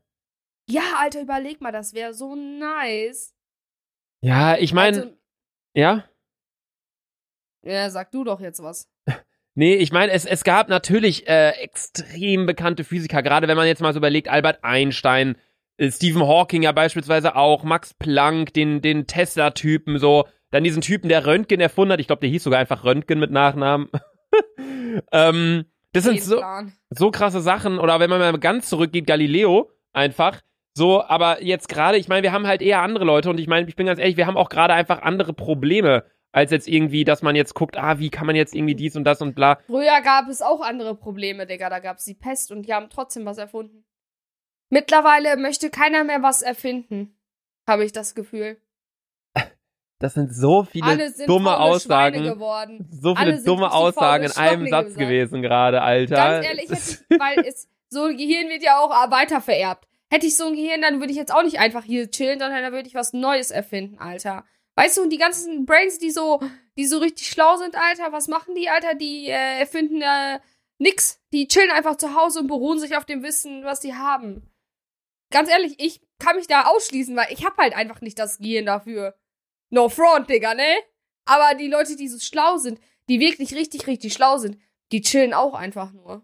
Ja, 0.69 0.97
Alter, 0.99 1.23
überleg 1.23 1.61
mal, 1.61 1.73
das 1.73 1.95
wäre 1.95 2.13
so 2.13 2.35
nice. 2.35 3.35
Ja, 4.21 4.57
ich 4.57 4.73
meine, 4.73 4.97
Also, 4.97 5.22
ja. 5.75 6.05
ja, 7.63 7.91
sag 7.91 8.11
du 8.11 8.25
doch 8.25 8.41
jetzt 8.41 8.63
was. 8.63 8.89
Nee, 9.55 9.75
ich 9.75 9.93
meine, 9.93 10.13
es, 10.13 10.25
es 10.25 10.45
gab 10.45 10.71
natürlich 10.71 11.29
äh, 11.29 11.51
extrem 11.51 12.47
bekannte 12.47 12.85
Physiker, 12.85 13.23
gerade 13.23 13.49
wenn 13.49 13.57
man 13.59 13.67
jetzt 13.67 13.83
mal 13.83 13.93
so 13.93 13.99
überlegt, 13.99 14.29
Albert 14.29 14.61
Einstein, 14.65 15.37
äh, 15.77 15.91
Stephen 15.91 16.23
Hawking 16.23 16.63
ja 16.63 16.73
beispielsweise 16.73 17.37
auch, 17.37 17.63
Max 17.63 17.93
Planck, 17.93 18.55
den, 18.55 18.81
den 18.81 19.07
Tesla-Typen 19.07 19.99
so, 19.99 20.27
dann 20.51 20.65
diesen 20.65 20.81
Typen, 20.81 21.11
der 21.11 21.27
Röntgen 21.27 21.61
erfunden 21.61 21.93
hat, 21.93 22.01
ich 22.01 22.07
glaube, 22.07 22.21
der 22.21 22.31
hieß 22.31 22.43
sogar 22.45 22.61
einfach 22.61 22.85
Röntgen 22.85 23.19
mit 23.21 23.31
Nachnamen. 23.31 23.91
ähm, 25.13 25.67
das 25.93 26.05
sind 26.05 26.23
so, 26.23 26.43
so 26.89 27.11
krasse 27.11 27.43
Sachen, 27.43 27.79
oder 27.79 28.01
wenn 28.01 28.09
man 28.09 28.21
mal 28.21 28.39
ganz 28.39 28.71
zurückgeht, 28.71 29.07
Galileo 29.07 29.71
einfach, 29.93 30.41
So, 30.75 31.03
aber 31.03 31.43
jetzt 31.43 31.69
gerade, 31.69 31.99
ich 31.99 32.09
meine, 32.09 32.23
wir 32.23 32.33
haben 32.33 32.47
halt 32.47 32.63
eher 32.63 32.81
andere 32.81 33.05
Leute 33.05 33.29
und 33.29 33.39
ich 33.39 33.47
meine, 33.47 33.69
ich 33.69 33.77
bin 33.77 33.87
ganz 33.87 33.99
ehrlich, 33.99 34.17
wir 34.17 34.27
haben 34.27 34.39
auch 34.39 34.49
gerade 34.49 34.73
einfach 34.73 35.03
andere 35.03 35.35
Probleme, 35.35 36.05
als 36.33 36.51
jetzt 36.51 36.67
irgendwie, 36.67 37.05
dass 37.05 37.21
man 37.21 37.37
jetzt 37.37 37.55
guckt, 37.55 37.77
ah, 37.77 37.99
wie 37.99 38.09
kann 38.09 38.27
man 38.27 38.37
jetzt 38.37 38.55
irgendwie 38.55 38.75
dies 38.75 38.97
und 38.97 39.05
das 39.05 39.21
und 39.21 39.35
bla. 39.35 39.59
Früher 39.67 40.01
gab 40.03 40.29
es 40.29 40.41
auch 40.41 40.63
andere 40.63 40.95
Probleme, 40.95 41.47
Digga. 41.47 41.69
Da 41.69 41.79
gab 41.79 41.99
es 41.99 42.05
die 42.05 42.15
Pest 42.15 42.51
und 42.51 42.63
die 42.63 42.73
haben 42.73 42.89
trotzdem 42.89 43.27
was 43.27 43.37
erfunden. 43.37 43.85
Mittlerweile 44.71 45.37
möchte 45.37 45.69
keiner 45.69 46.05
mehr 46.05 46.23
was 46.23 46.41
erfinden, 46.41 47.15
habe 47.69 47.85
ich 47.85 47.93
das 47.93 48.15
Gefühl. 48.15 48.57
Das 49.99 50.15
sind 50.15 50.35
so 50.35 50.65
viele 50.65 50.87
Alle 50.87 51.11
sind 51.11 51.29
dumme 51.29 51.61
Aussagen. 51.61 52.25
Geworden. 52.25 52.89
So 52.91 53.15
viele 53.15 53.41
dumme 53.45 53.71
Aussagen 53.71 54.25
in 54.25 54.33
einem 54.33 54.69
Satz 54.69 54.95
gewesen 54.95 55.43
gerade, 55.43 55.83
Alter. 55.83 56.17
Ganz 56.17 56.47
ehrlich, 56.47 56.71
ich, 56.71 57.21
weil 57.21 57.45
es, 57.47 57.69
so 57.89 58.05
ein 58.05 58.17
Gehirn 58.17 58.49
wird 58.49 58.65
ja 58.65 58.79
auch 58.79 58.91
weiter 59.11 59.41
vererbt. 59.41 59.87
Hätte 60.13 60.27
ich 60.27 60.37
so 60.37 60.45
ein 60.45 60.55
Gehirn, 60.55 60.83
dann 60.83 61.01
würde 61.01 61.11
ich 61.11 61.17
jetzt 61.17 61.33
auch 61.33 61.43
nicht 61.43 61.59
einfach 61.59 61.85
hier 61.85 62.11
chillen, 62.11 62.39
sondern 62.39 62.63
dann 62.63 62.73
würde 62.75 62.87
ich 62.87 62.95
was 62.95 63.15
Neues 63.15 63.51
erfinden, 63.51 63.99
Alter. 63.99 64.45
Weißt 64.75 64.99
du, 64.99 65.03
und 65.03 65.09
die 65.09 65.17
ganzen 65.17 65.65
Brains, 65.65 65.99
die 65.99 66.11
so, 66.11 66.39
die 66.77 66.85
so 66.85 66.99
richtig 66.99 67.29
schlau 67.29 67.57
sind, 67.57 67.77
Alter, 67.77 68.13
was 68.13 68.29
machen 68.29 68.55
die, 68.55 68.69
Alter? 68.69 68.95
Die 68.95 69.29
äh, 69.29 69.61
erfinden 69.61 70.03
äh, 70.03 70.39
nix. 70.77 71.19
Die 71.33 71.49
chillen 71.49 71.71
einfach 71.71 71.97
zu 71.97 72.15
Hause 72.15 72.41
und 72.41 72.49
beruhen 72.49 72.79
sich 72.79 72.95
auf 72.95 73.07
dem 73.07 73.23
Wissen, 73.23 73.65
was 73.65 73.81
die 73.81 73.95
haben. 73.95 74.53
Ganz 75.31 75.49
ehrlich, 75.49 75.77
ich 75.79 76.03
kann 76.19 76.37
mich 76.37 76.47
da 76.47 76.65
ausschließen, 76.65 77.17
weil 77.17 77.33
ich 77.33 77.47
hab 77.47 77.57
halt 77.57 77.75
einfach 77.75 78.03
nicht 78.03 78.19
das 78.19 78.37
Gehirn 78.37 78.67
dafür. 78.67 79.17
No 79.71 79.89
front, 79.89 80.29
Digga, 80.29 80.53
ne? 80.53 80.77
Aber 81.25 81.55
die 81.55 81.69
Leute, 81.69 81.97
die 81.97 82.09
so 82.09 82.19
schlau 82.19 82.59
sind, 82.59 82.79
die 83.09 83.19
wirklich 83.19 83.55
richtig, 83.55 83.87
richtig 83.87 84.13
schlau 84.13 84.37
sind, 84.37 84.59
die 84.93 85.01
chillen 85.01 85.33
auch 85.33 85.55
einfach 85.55 85.91
nur. 85.93 86.23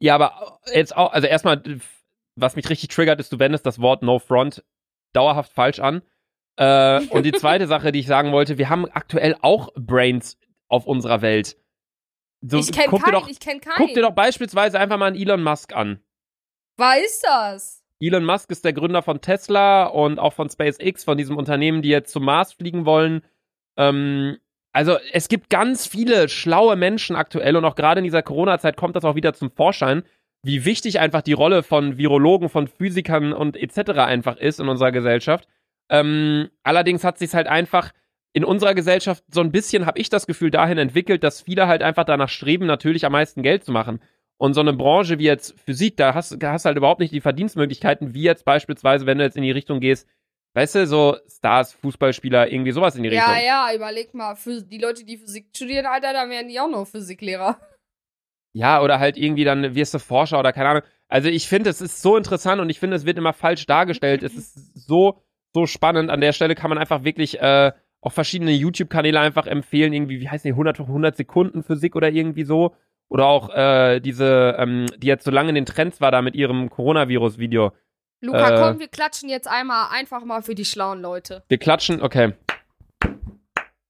Ja, 0.00 0.16
aber 0.16 0.60
jetzt 0.74 0.96
auch, 0.96 1.12
also 1.12 1.28
erstmal, 1.28 1.62
was 2.36 2.56
mich 2.56 2.68
richtig 2.68 2.88
triggert, 2.90 3.18
ist, 3.18 3.32
du 3.32 3.38
wendest 3.38 3.66
das 3.66 3.80
Wort 3.80 4.02
No 4.02 4.18
Front 4.18 4.64
dauerhaft 5.12 5.52
falsch 5.52 5.80
an. 5.80 6.02
Äh, 6.56 7.00
und 7.08 7.24
die 7.24 7.32
zweite 7.32 7.66
Sache, 7.66 7.92
die 7.92 8.00
ich 8.00 8.06
sagen 8.06 8.32
wollte, 8.32 8.58
wir 8.58 8.68
haben 8.68 8.86
aktuell 8.86 9.36
auch 9.40 9.72
Brains 9.74 10.38
auf 10.68 10.86
unserer 10.86 11.22
Welt. 11.22 11.56
So, 12.42 12.58
ich 12.58 12.70
kenne 12.70 12.98
keinen, 12.98 13.12
doch, 13.12 13.28
ich 13.28 13.40
kenne 13.40 13.60
keinen. 13.60 13.76
guck 13.76 13.94
dir 13.94 14.02
doch 14.02 14.14
beispielsweise 14.14 14.78
einfach 14.78 14.98
mal 14.98 15.06
einen 15.06 15.16
Elon 15.16 15.42
Musk 15.42 15.74
an. 15.74 16.00
Wer 16.76 17.04
ist 17.04 17.24
das? 17.24 17.82
Elon 17.98 18.24
Musk 18.24 18.50
ist 18.50 18.64
der 18.64 18.74
Gründer 18.74 19.02
von 19.02 19.22
Tesla 19.22 19.84
und 19.86 20.18
auch 20.18 20.34
von 20.34 20.50
SpaceX, 20.50 21.04
von 21.04 21.16
diesem 21.16 21.36
Unternehmen, 21.38 21.80
die 21.80 21.88
jetzt 21.88 22.12
zum 22.12 22.24
Mars 22.24 22.52
fliegen 22.52 22.84
wollen. 22.84 23.22
Ähm, 23.78 24.36
also 24.72 24.98
es 25.12 25.28
gibt 25.28 25.48
ganz 25.48 25.86
viele 25.86 26.28
schlaue 26.28 26.76
Menschen 26.76 27.16
aktuell 27.16 27.56
und 27.56 27.64
auch 27.64 27.76
gerade 27.76 28.00
in 28.00 28.04
dieser 28.04 28.22
Corona-Zeit 28.22 28.76
kommt 28.76 28.94
das 28.94 29.06
auch 29.06 29.14
wieder 29.14 29.32
zum 29.32 29.50
Vorschein, 29.50 30.02
wie 30.46 30.64
wichtig 30.64 31.00
einfach 31.00 31.22
die 31.22 31.32
Rolle 31.32 31.62
von 31.62 31.98
Virologen, 31.98 32.48
von 32.48 32.68
Physikern 32.68 33.32
und 33.32 33.56
etc. 33.56 33.98
einfach 33.98 34.36
ist 34.36 34.60
in 34.60 34.68
unserer 34.68 34.92
Gesellschaft. 34.92 35.48
Ähm, 35.88 36.50
allerdings 36.62 37.04
hat 37.04 37.18
sich 37.18 37.34
halt 37.34 37.48
einfach 37.48 37.92
in 38.32 38.44
unserer 38.44 38.74
Gesellschaft 38.74 39.24
so 39.30 39.40
ein 39.40 39.50
bisschen, 39.50 39.86
habe 39.86 39.98
ich 39.98 40.08
das 40.08 40.26
Gefühl, 40.26 40.50
dahin 40.50 40.78
entwickelt, 40.78 41.24
dass 41.24 41.40
viele 41.40 41.66
halt 41.66 41.82
einfach 41.82 42.04
danach 42.04 42.28
streben, 42.28 42.66
natürlich 42.66 43.04
am 43.04 43.12
meisten 43.12 43.42
Geld 43.42 43.64
zu 43.64 43.72
machen. 43.72 44.00
Und 44.36 44.54
so 44.54 44.60
eine 44.60 44.74
Branche 44.74 45.18
wie 45.18 45.24
jetzt 45.24 45.58
Physik, 45.64 45.96
da 45.96 46.14
hast 46.14 46.32
du 46.32 46.46
halt 46.46 46.76
überhaupt 46.76 47.00
nicht 47.00 47.14
die 47.14 47.22
Verdienstmöglichkeiten, 47.22 48.14
wie 48.14 48.22
jetzt 48.22 48.44
beispielsweise, 48.44 49.06
wenn 49.06 49.18
du 49.18 49.24
jetzt 49.24 49.36
in 49.36 49.42
die 49.42 49.50
Richtung 49.50 49.80
gehst, 49.80 50.06
weißt 50.54 50.74
du, 50.74 50.86
so 50.86 51.16
Stars, 51.26 51.72
Fußballspieler, 51.72 52.52
irgendwie 52.52 52.72
sowas 52.72 52.94
in 52.94 53.02
die 53.02 53.08
Richtung. 53.08 53.32
Ja, 53.34 53.68
ja, 53.68 53.74
überleg 53.74 54.14
mal, 54.14 54.36
für 54.36 54.62
die 54.62 54.78
Leute, 54.78 55.04
die 55.04 55.16
Physik 55.16 55.48
studieren, 55.54 55.86
Alter, 55.86 56.12
dann 56.12 56.30
wären 56.30 56.48
die 56.48 56.60
auch 56.60 56.68
noch 56.68 56.86
Physiklehrer. 56.86 57.58
Ja, 58.56 58.80
oder 58.80 58.98
halt 58.98 59.18
irgendwie 59.18 59.44
dann 59.44 59.74
wirst 59.74 59.92
du 59.92 59.98
Forscher 59.98 60.38
oder 60.38 60.50
keine 60.54 60.70
Ahnung. 60.70 60.82
Also 61.08 61.28
ich 61.28 61.46
finde, 61.46 61.68
es 61.68 61.82
ist 61.82 62.00
so 62.00 62.16
interessant 62.16 62.58
und 62.58 62.70
ich 62.70 62.80
finde, 62.80 62.96
es 62.96 63.04
wird 63.04 63.18
immer 63.18 63.34
falsch 63.34 63.66
dargestellt. 63.66 64.22
es 64.22 64.34
ist 64.34 64.86
so, 64.88 65.22
so 65.52 65.66
spannend. 65.66 66.08
An 66.10 66.22
der 66.22 66.32
Stelle 66.32 66.54
kann 66.54 66.70
man 66.70 66.78
einfach 66.78 67.04
wirklich 67.04 67.38
äh, 67.38 67.72
auch 68.00 68.12
verschiedene 68.12 68.52
YouTube-Kanäle 68.52 69.20
einfach 69.20 69.46
empfehlen. 69.46 69.92
Irgendwie, 69.92 70.20
wie 70.20 70.30
heißt 70.30 70.46
die, 70.46 70.52
100, 70.52 70.80
100 70.80 71.14
Sekunden 71.14 71.62
Physik 71.64 71.94
oder 71.96 72.08
irgendwie 72.08 72.44
so. 72.44 72.74
Oder 73.08 73.26
auch 73.26 73.50
äh, 73.54 74.00
diese, 74.00 74.56
ähm, 74.58 74.86
die 74.96 75.06
jetzt 75.06 75.24
so 75.24 75.30
lange 75.30 75.50
in 75.50 75.54
den 75.54 75.66
Trends 75.66 76.00
war 76.00 76.10
da 76.10 76.22
mit 76.22 76.34
ihrem 76.34 76.70
Coronavirus-Video. 76.70 77.72
Luca, 78.22 78.48
Äh. 78.48 78.58
komm, 78.58 78.80
wir 78.80 78.88
klatschen 78.88 79.28
jetzt 79.28 79.48
einmal 79.48 79.88
einfach 79.92 80.24
mal 80.24 80.40
für 80.40 80.54
die 80.54 80.64
schlauen 80.64 81.02
Leute. 81.02 81.42
Wir 81.48 81.58
klatschen, 81.58 82.00
okay. 82.00 82.32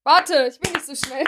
Warte, 0.03 0.49
ich 0.51 0.59
bin 0.59 0.73
nicht 0.73 0.87
so 0.87 0.95
schnell. 0.97 1.25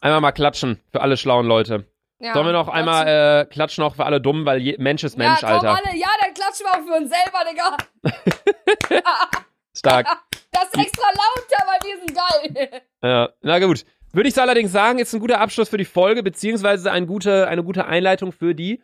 Einmal 0.00 0.20
mal 0.20 0.32
klatschen 0.32 0.80
für 0.92 1.00
alle 1.00 1.16
schlauen 1.16 1.46
Leute. 1.46 1.86
Ja, 2.18 2.32
Sollen 2.32 2.46
wir 2.46 2.52
noch 2.52 2.66
klatschen. 2.70 2.88
einmal 2.88 3.42
äh, 3.42 3.44
klatschen 3.46 3.84
auch 3.84 3.94
für 3.96 4.06
alle 4.06 4.20
Dummen, 4.20 4.46
weil 4.46 4.60
je, 4.60 4.76
Mensch 4.78 5.04
ist 5.04 5.18
Mensch, 5.18 5.42
ja, 5.42 5.48
komm, 5.58 5.66
Alter. 5.68 5.82
alle, 5.84 5.96
ja, 5.98 6.08
dann 6.20 6.32
klatschen 6.34 6.66
wir 6.66 6.72
auch 6.72 6.86
für 6.86 7.02
uns 7.02 7.10
selber, 7.10 7.44
Digga. 7.50 9.02
Stark. 9.76 10.06
Das 10.52 10.64
ist 10.64 10.78
extra 10.78 11.08
lauter, 11.08 11.66
weil 11.66 11.80
wir 11.90 11.98
sind 11.98 12.14
geil. 12.16 12.82
Ja, 13.02 13.28
na 13.42 13.58
gut. 13.58 13.84
Würde 14.12 14.28
ich 14.30 14.40
allerdings 14.40 14.72
sagen, 14.72 14.98
ist 14.98 15.12
ein 15.12 15.20
guter 15.20 15.40
Abschluss 15.42 15.68
für 15.68 15.76
die 15.76 15.84
Folge, 15.84 16.22
beziehungsweise 16.22 16.90
ein 16.90 17.06
gute, 17.06 17.48
eine 17.48 17.62
gute 17.62 17.84
Einleitung 17.84 18.32
für 18.32 18.54
die 18.54 18.82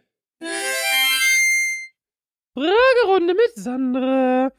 Fragerunde 2.55 3.33
mit 3.35 3.55
Sandra. 3.55 4.53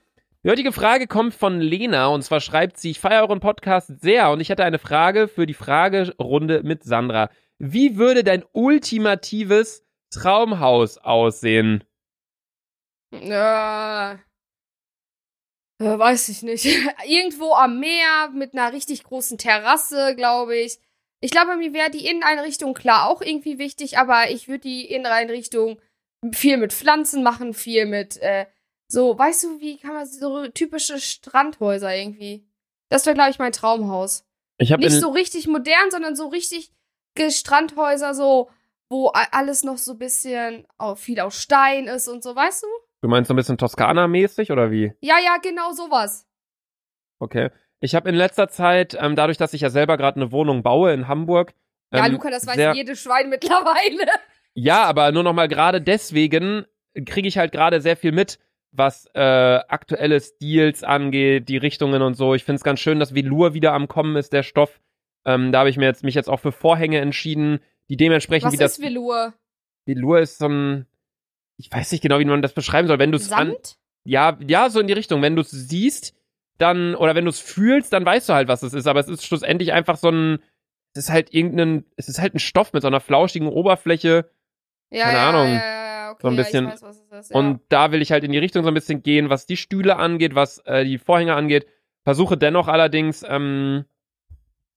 Die 0.46 0.50
heutige 0.50 0.74
Frage 0.74 1.08
kommt 1.08 1.34
von 1.34 1.62
Lena 1.62 2.08
und 2.08 2.22
zwar 2.22 2.42
schreibt 2.42 2.78
sie, 2.78 2.92
ich 2.92 3.00
feiere 3.00 3.22
euren 3.22 3.40
Podcast 3.40 4.02
sehr 4.02 4.30
und 4.30 4.42
ich 4.42 4.50
hätte 4.50 4.66
eine 4.66 4.78
Frage 4.78 5.30
für 5.30 5.46
die 5.46 5.54
Fragerunde 5.54 6.64
mit 6.64 6.84
Sandra. 6.84 7.30
Wie 7.60 7.96
würde 7.96 8.26
dein 8.26 8.44
ultimatives 8.52 9.86
Traumhaus 10.12 10.98
aussehen? 10.98 11.86
Äh, 13.14 14.16
äh, 14.16 14.18
weiß 15.80 16.28
ich 16.28 16.42
nicht. 16.42 16.66
Irgendwo 17.08 17.54
am 17.54 17.80
Meer 17.80 18.30
mit 18.34 18.54
einer 18.54 18.74
richtig 18.74 19.06
großen 19.06 19.38
Terrasse, 19.38 20.14
glaube 20.18 20.58
ich. 20.58 20.78
Ich 21.22 21.32
glaube, 21.32 21.56
mir 21.56 21.74
wäre 21.74 21.90
die 21.90 22.06
Inneneinrichtung 22.06 22.74
klar 22.74 23.08
auch 23.08 23.22
irgendwie 23.22 23.60
wichtig, 23.60 23.98
aber 23.98 24.30
ich 24.30 24.50
würde 24.50 24.68
die 24.68 24.92
Inneneinrichtung 24.92 25.80
viel 26.34 26.58
mit 26.58 26.74
Pflanzen 26.74 27.24
machen, 27.24 27.54
viel 27.54 27.86
mit, 27.86 28.18
äh, 28.18 28.46
so, 28.94 29.18
weißt 29.18 29.44
du, 29.44 29.60
wie 29.60 29.78
kann 29.78 29.94
man 29.94 30.06
so 30.06 30.48
typische 30.48 31.00
Strandhäuser 31.00 31.96
irgendwie. 31.96 32.46
Das 32.90 33.06
wäre, 33.06 33.16
glaube 33.16 33.32
ich, 33.32 33.40
mein 33.40 33.52
Traumhaus. 33.52 34.24
Ich 34.58 34.70
Nicht 34.78 34.92
so 35.00 35.10
richtig 35.10 35.48
modern, 35.48 35.90
sondern 35.90 36.16
so 36.16 36.28
richtig 36.28 36.72
Strandhäuser, 37.30 38.14
so, 38.14 38.50
wo 38.90 39.08
alles 39.08 39.64
noch 39.64 39.78
so 39.78 39.94
ein 39.94 39.98
bisschen 39.98 40.68
au- 40.78 40.96
viel 40.96 41.20
aus 41.20 41.36
Stein 41.42 41.86
ist 41.88 42.08
und 42.08 42.24
so, 42.24 42.36
weißt 42.36 42.64
du? 42.64 42.68
du 43.02 43.08
meinst 43.10 43.28
so 43.28 43.34
ein 43.34 43.38
bisschen 43.38 43.58
Toskana-mäßig 43.58 44.52
oder 44.52 44.72
wie? 44.72 44.94
Ja, 45.02 45.16
ja, 45.20 45.38
genau 45.42 45.72
sowas. 45.74 46.26
Okay. 47.20 47.50
Ich 47.82 47.96
habe 47.96 48.08
in 48.10 48.16
letzter 48.16 48.48
Zeit, 48.48 48.96
ähm, 49.00 49.16
dadurch, 49.16 49.38
dass 49.38 49.54
ich 49.54 49.62
ja 49.62 49.70
selber 49.70 49.98
gerade 49.98 50.16
eine 50.22 50.32
Wohnung 50.32 50.64
baue 50.64 50.94
in 50.94 51.08
Hamburg. 51.10 51.54
Ja, 51.92 52.06
ähm, 52.06 52.14
Luca, 52.14 52.30
das 52.30 52.48
weiß 52.48 52.76
jedes 52.76 53.02
Schwein 53.02 53.30
mittlerweile. 53.36 54.06
Ja, 54.54 54.84
aber 54.84 55.12
nur 55.12 55.24
noch 55.24 55.34
mal 55.34 55.48
gerade 55.48 55.82
deswegen 55.82 56.66
kriege 57.06 57.28
ich 57.28 57.38
halt 57.38 57.52
gerade 57.52 57.82
sehr 57.82 57.98
viel 57.98 58.12
mit, 58.14 58.40
was 58.74 59.06
äh, 59.14 59.20
aktuelle 59.20 60.20
Stils 60.20 60.84
angeht, 60.84 61.48
die 61.48 61.58
Richtungen 61.58 62.02
und 62.02 62.16
so. 62.16 62.34
Ich 62.34 62.44
finde 62.44 62.58
es 62.58 62.64
ganz 62.64 62.80
schön, 62.80 63.00
dass 63.00 63.14
Velour 63.14 63.54
wieder 63.54 63.74
am 63.74 63.88
Kommen 63.88 64.16
ist, 64.16 64.34
der 64.34 64.44
Stoff. 64.44 64.82
Ähm, 65.26 65.52
da 65.52 65.60
habe 65.60 65.70
ich 65.70 65.78
mir 65.78 65.86
jetzt, 65.86 66.04
mich 66.04 66.16
jetzt 66.16 66.30
auch 66.30 66.40
für 66.40 66.52
Vorhänge 66.52 67.00
entschieden, 67.00 67.60
die 67.90 67.98
dementsprechend 67.98 68.48
Was 68.48 68.54
wie 68.54 68.58
das 68.58 68.74
ist 68.74 68.82
Velour? 68.82 69.34
Velour 69.86 70.20
ist 70.20 70.40
so 70.40 70.48
ein, 70.48 70.88
ich 71.58 71.72
weiß 71.72 71.92
nicht 71.92 72.02
genau, 72.02 72.20
wie 72.20 72.26
man 72.26 72.42
das 72.42 72.54
beschreiben 72.54 72.88
soll. 72.88 73.00
Wenn 73.00 73.12
du 73.12 73.18
es 73.18 73.32
an, 73.32 73.56
ja, 74.06 74.38
ja, 74.46 74.70
so 74.70 74.80
in 74.80 74.88
die 74.88 74.94
Richtung. 74.94 75.22
Wenn 75.22 75.36
du 75.36 75.42
es 75.42 75.52
siehst, 75.52 76.16
dann, 76.58 76.96
oder 76.96 77.16
wenn 77.16 77.26
du 77.26 77.30
es 77.30 77.40
fühlst, 77.40 77.94
dann 77.94 78.06
weißt 78.06 78.30
du 78.30 78.34
halt, 78.34 78.48
was 78.48 78.64
es 78.64 78.74
ist. 78.74 78.88
Aber 78.88 79.00
es 79.00 79.08
ist 79.08 79.26
schlussendlich 79.26 79.72
einfach 79.72 79.98
so 79.98 80.10
ein, 80.10 80.40
es 80.94 81.06
ist 81.06 81.10
halt 81.10 81.34
irgendein, 81.34 81.86
es 81.96 82.08
ist 82.08 82.20
halt 82.20 82.36
ein 82.36 82.40
Stoff 82.40 82.74
mit 82.74 82.82
so 82.82 82.88
einer 82.88 83.00
flauschigen 83.00 83.48
Oberfläche. 83.48 84.30
Ja, 84.90 85.06
keine 85.06 85.18
ja, 85.18 85.30
Ahnung. 85.30 85.48
Ja, 85.48 85.54
ja, 85.54 85.83
So 86.24 86.30
ein 86.30 86.36
ja, 86.36 86.44
bisschen- 86.44 86.68
weiß, 86.68 86.82
ist. 86.82 87.32
Ja. 87.32 87.38
Und 87.38 87.60
da 87.68 87.92
will 87.92 88.02
ich 88.02 88.14
halt 88.14 88.24
in 88.24 88.32
die 88.32 88.38
Richtung 88.38 88.64
so 88.64 88.70
ein 88.70 88.74
bisschen 88.74 89.04
gehen, 89.04 89.30
was 89.30 89.46
die 89.46 89.58
Stühle 89.58 89.98
angeht, 89.98 90.36
was 90.36 90.60
äh, 90.60 90.86
die 90.86 90.98
Vorhänge 90.98 91.36
angeht. 91.36 91.68
Versuche 92.06 92.38
dennoch 92.38 92.70
allerdings, 92.70 93.26
ähm, 93.28 93.84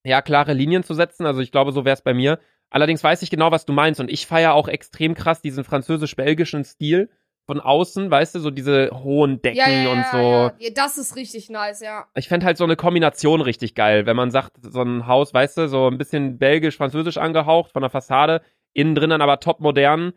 ja, 0.04 0.22
klare 0.22 0.54
Linien 0.54 0.82
zu 0.82 0.92
setzen. 0.92 1.24
Also 1.24 1.40
ich 1.40 1.52
glaube, 1.52 1.70
so 1.70 1.85
wäre 1.85 1.94
es 1.94 2.02
bei 2.02 2.14
mir. 2.14 2.40
Allerdings 2.68 3.02
weiß 3.02 3.22
ich 3.22 3.30
genau, 3.30 3.52
was 3.52 3.64
du 3.64 3.72
meinst. 3.72 4.00
Und 4.00 4.11
ich 4.11 4.26
feiere 4.26 4.54
auch 4.54 4.66
extrem 4.66 5.14
krass 5.14 5.40
diesen 5.40 5.62
französisch-belgischen 5.62 6.64
Stil 6.64 7.11
von 7.46 7.61
außen, 7.61 8.11
weißt 8.11 8.35
du, 8.35 8.40
so 8.40 8.50
diese 8.50 8.90
hohen 8.92 9.40
Decken 9.40 9.59
ja, 9.59 9.68
ja, 9.68 9.92
und 9.92 10.04
so. 10.11 10.18
Ja. 10.59 10.70
Das 10.74 10.98
ist 10.98 11.14
richtig 11.14 11.48
nice, 11.48 11.80
ja. 11.80 12.06
Ich 12.16 12.26
fände 12.26 12.44
halt 12.44 12.56
so 12.56 12.64
eine 12.64 12.74
Kombination 12.74 13.40
richtig 13.40 13.76
geil, 13.76 14.04
wenn 14.04 14.16
man 14.16 14.32
sagt, 14.32 14.56
so 14.62 14.82
ein 14.82 15.06
Haus, 15.06 15.32
weißt 15.32 15.59
du, 15.59 15.68
so 15.68 15.87
ein 15.87 15.96
bisschen 15.96 16.38
belgisch-französisch 16.38 17.18
angehaucht 17.18 17.70
von 17.70 17.82
der 17.82 17.90
Fassade, 17.90 18.42
innen 18.72 18.96
drin 18.96 19.11
dann 19.11 19.22
aber 19.22 19.38
top 19.38 19.61
modern. 19.61 20.12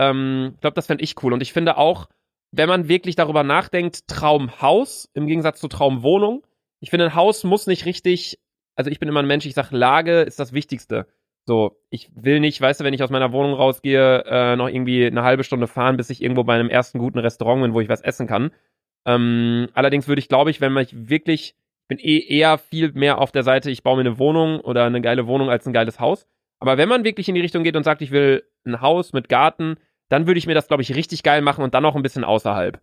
Ähm, 0.00 0.52
ich 0.54 0.60
glaube, 0.62 0.74
das 0.74 0.86
fände 0.86 1.04
ich 1.04 1.22
cool. 1.22 1.34
Und 1.34 1.42
ich 1.42 1.52
finde 1.52 1.76
auch, 1.76 2.08
wenn 2.52 2.68
man 2.68 2.88
wirklich 2.88 3.16
darüber 3.16 3.44
nachdenkt, 3.44 4.08
Traumhaus 4.08 5.10
im 5.12 5.26
Gegensatz 5.26 5.60
zu 5.60 5.68
Traumwohnung. 5.68 6.42
Ich 6.80 6.88
finde, 6.88 7.04
ein 7.04 7.14
Haus 7.14 7.44
muss 7.44 7.66
nicht 7.66 7.84
richtig, 7.84 8.40
also 8.76 8.90
ich 8.90 8.98
bin 8.98 9.08
immer 9.08 9.20
ein 9.20 9.26
Mensch, 9.26 9.44
ich 9.44 9.54
sage, 9.54 9.76
Lage 9.76 10.22
ist 10.22 10.40
das 10.40 10.54
Wichtigste. 10.54 11.06
So, 11.46 11.76
ich 11.90 12.10
will 12.14 12.40
nicht, 12.40 12.60
weißt 12.60 12.80
du, 12.80 12.84
wenn 12.84 12.94
ich 12.94 13.02
aus 13.02 13.10
meiner 13.10 13.32
Wohnung 13.32 13.52
rausgehe, 13.52 14.24
äh, 14.24 14.56
noch 14.56 14.68
irgendwie 14.68 15.06
eine 15.06 15.22
halbe 15.22 15.44
Stunde 15.44 15.66
fahren, 15.66 15.96
bis 15.96 16.10
ich 16.10 16.22
irgendwo 16.22 16.44
bei 16.44 16.54
einem 16.54 16.70
ersten 16.70 16.98
guten 16.98 17.18
Restaurant 17.18 17.62
bin, 17.62 17.74
wo 17.74 17.80
ich 17.80 17.88
was 17.88 18.00
essen 18.00 18.26
kann. 18.26 18.52
Ähm, 19.04 19.68
allerdings 19.74 20.08
würde 20.08 20.20
ich, 20.20 20.28
glaube 20.28 20.50
ich, 20.50 20.60
wenn 20.60 20.72
man 20.72 20.86
wirklich, 20.92 21.54
ich 21.82 21.88
bin 21.88 21.98
eh 21.98 22.20
eher 22.20 22.56
viel 22.58 22.92
mehr 22.92 23.18
auf 23.18 23.32
der 23.32 23.42
Seite, 23.42 23.70
ich 23.70 23.82
baue 23.82 23.96
mir 23.96 24.08
eine 24.08 24.18
Wohnung 24.18 24.60
oder 24.60 24.84
eine 24.84 25.00
geile 25.00 25.26
Wohnung 25.26 25.50
als 25.50 25.66
ein 25.66 25.72
geiles 25.72 26.00
Haus. 26.00 26.26
Aber 26.58 26.78
wenn 26.78 26.88
man 26.88 27.04
wirklich 27.04 27.28
in 27.28 27.34
die 27.34 27.40
Richtung 27.40 27.64
geht 27.64 27.76
und 27.76 27.84
sagt, 27.84 28.02
ich 28.02 28.10
will 28.10 28.44
ein 28.64 28.80
Haus 28.80 29.12
mit 29.12 29.28
Garten, 29.28 29.76
dann 30.10 30.26
würde 30.26 30.38
ich 30.38 30.46
mir 30.46 30.54
das, 30.54 30.68
glaube 30.68 30.82
ich, 30.82 30.94
richtig 30.94 31.22
geil 31.22 31.40
machen 31.40 31.64
und 31.64 31.72
dann 31.72 31.82
noch 31.82 31.96
ein 31.96 32.02
bisschen 32.02 32.24
außerhalb. 32.24 32.78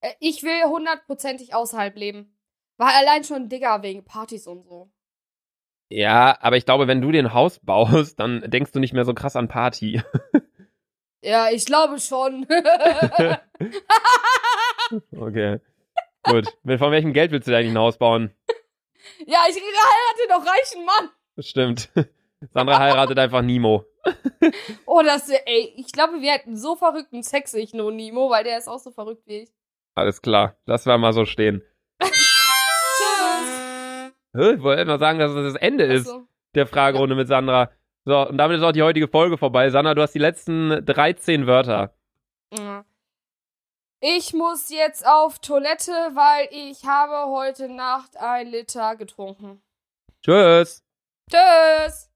Äh, 0.00 0.12
Ich 0.20 0.44
will 0.44 0.62
hundertprozentig 0.68 1.54
außerhalb 1.54 1.96
leben. 1.96 2.36
War 2.76 2.94
allein 2.94 3.24
schon 3.24 3.48
Digga 3.48 3.82
wegen 3.82 4.04
Partys 4.04 4.46
und 4.46 4.62
so. 4.64 4.90
Ja, 5.88 6.38
aber 6.40 6.56
ich 6.56 6.64
glaube, 6.64 6.86
wenn 6.86 7.00
du 7.02 7.10
dir 7.12 7.22
ein 7.22 7.34
Haus 7.34 7.58
baust, 7.64 8.18
dann 8.20 8.48
denkst 8.50 8.72
du 8.72 8.78
nicht 8.80 8.94
mehr 8.94 9.04
so 9.04 9.12
krass 9.14 9.36
an 9.36 9.48
Party. 9.48 10.00
Ja, 11.24 11.50
ich 11.52 11.66
glaube 11.66 12.00
schon. 12.00 12.48
okay. 15.16 15.60
Gut. 16.24 16.46
Von 16.78 16.90
welchem 16.92 17.12
Geld 17.12 17.30
willst 17.30 17.46
du 17.48 17.56
eigentlich 17.56 17.70
ein 17.72 17.78
Haus 17.78 17.96
bauen? 17.96 18.32
ja, 19.26 19.38
ich 19.48 19.54
heirate 19.56 20.28
doch 20.28 20.44
reichen 20.44 20.84
Mann. 20.84 21.10
Stimmt. 21.38 21.90
Sandra 22.52 22.78
heiratet 22.80 23.18
einfach 23.20 23.40
Nemo. 23.42 23.84
Oh, 24.86 25.02
das, 25.02 25.28
ey, 25.28 25.74
ich 25.76 25.92
glaube, 25.92 26.20
wir 26.20 26.32
hätten 26.32 26.56
so 26.56 26.74
verrückten 26.76 27.22
Sex, 27.22 27.54
ich 27.54 27.72
nur 27.72 27.92
Nemo, 27.92 28.30
weil 28.30 28.44
der 28.44 28.58
ist 28.58 28.68
auch 28.68 28.80
so 28.80 28.90
verrückt 28.90 29.22
wie 29.26 29.42
ich. 29.42 29.50
Alles 29.94 30.20
klar. 30.22 30.56
Lass 30.66 30.86
wir 30.86 30.98
mal 30.98 31.12
so 31.12 31.24
stehen. 31.24 31.62
Tschüss. 32.00 32.12
Hä? 34.34 34.54
Ich 34.54 34.62
wollte 34.62 34.84
mal 34.84 34.98
sagen, 34.98 35.18
dass 35.18 35.32
es 35.32 35.52
das 35.54 35.62
Ende 35.62 35.84
ist 35.84 36.08
Achso. 36.08 36.26
der 36.54 36.66
Fragerunde 36.66 37.14
mit 37.14 37.28
Sandra. 37.28 37.70
So, 38.04 38.28
und 38.28 38.36
damit 38.38 38.58
ist 38.58 38.64
auch 38.64 38.72
die 38.72 38.82
heutige 38.82 39.06
Folge 39.08 39.38
vorbei. 39.38 39.70
Sandra, 39.70 39.94
du 39.94 40.02
hast 40.02 40.14
die 40.14 40.18
letzten 40.18 40.84
13 40.84 41.46
Wörter. 41.46 41.94
Ja. 42.56 42.84
Ich 44.00 44.34
muss 44.34 44.70
jetzt 44.70 45.06
auf 45.06 45.38
Toilette, 45.38 45.92
weil 45.92 46.48
ich 46.50 46.84
habe 46.84 47.30
heute 47.30 47.68
Nacht 47.68 48.16
ein 48.16 48.48
Liter 48.48 48.96
getrunken. 48.96 49.62
Tschüss. 50.22 50.82
Tschüss. 51.30 52.11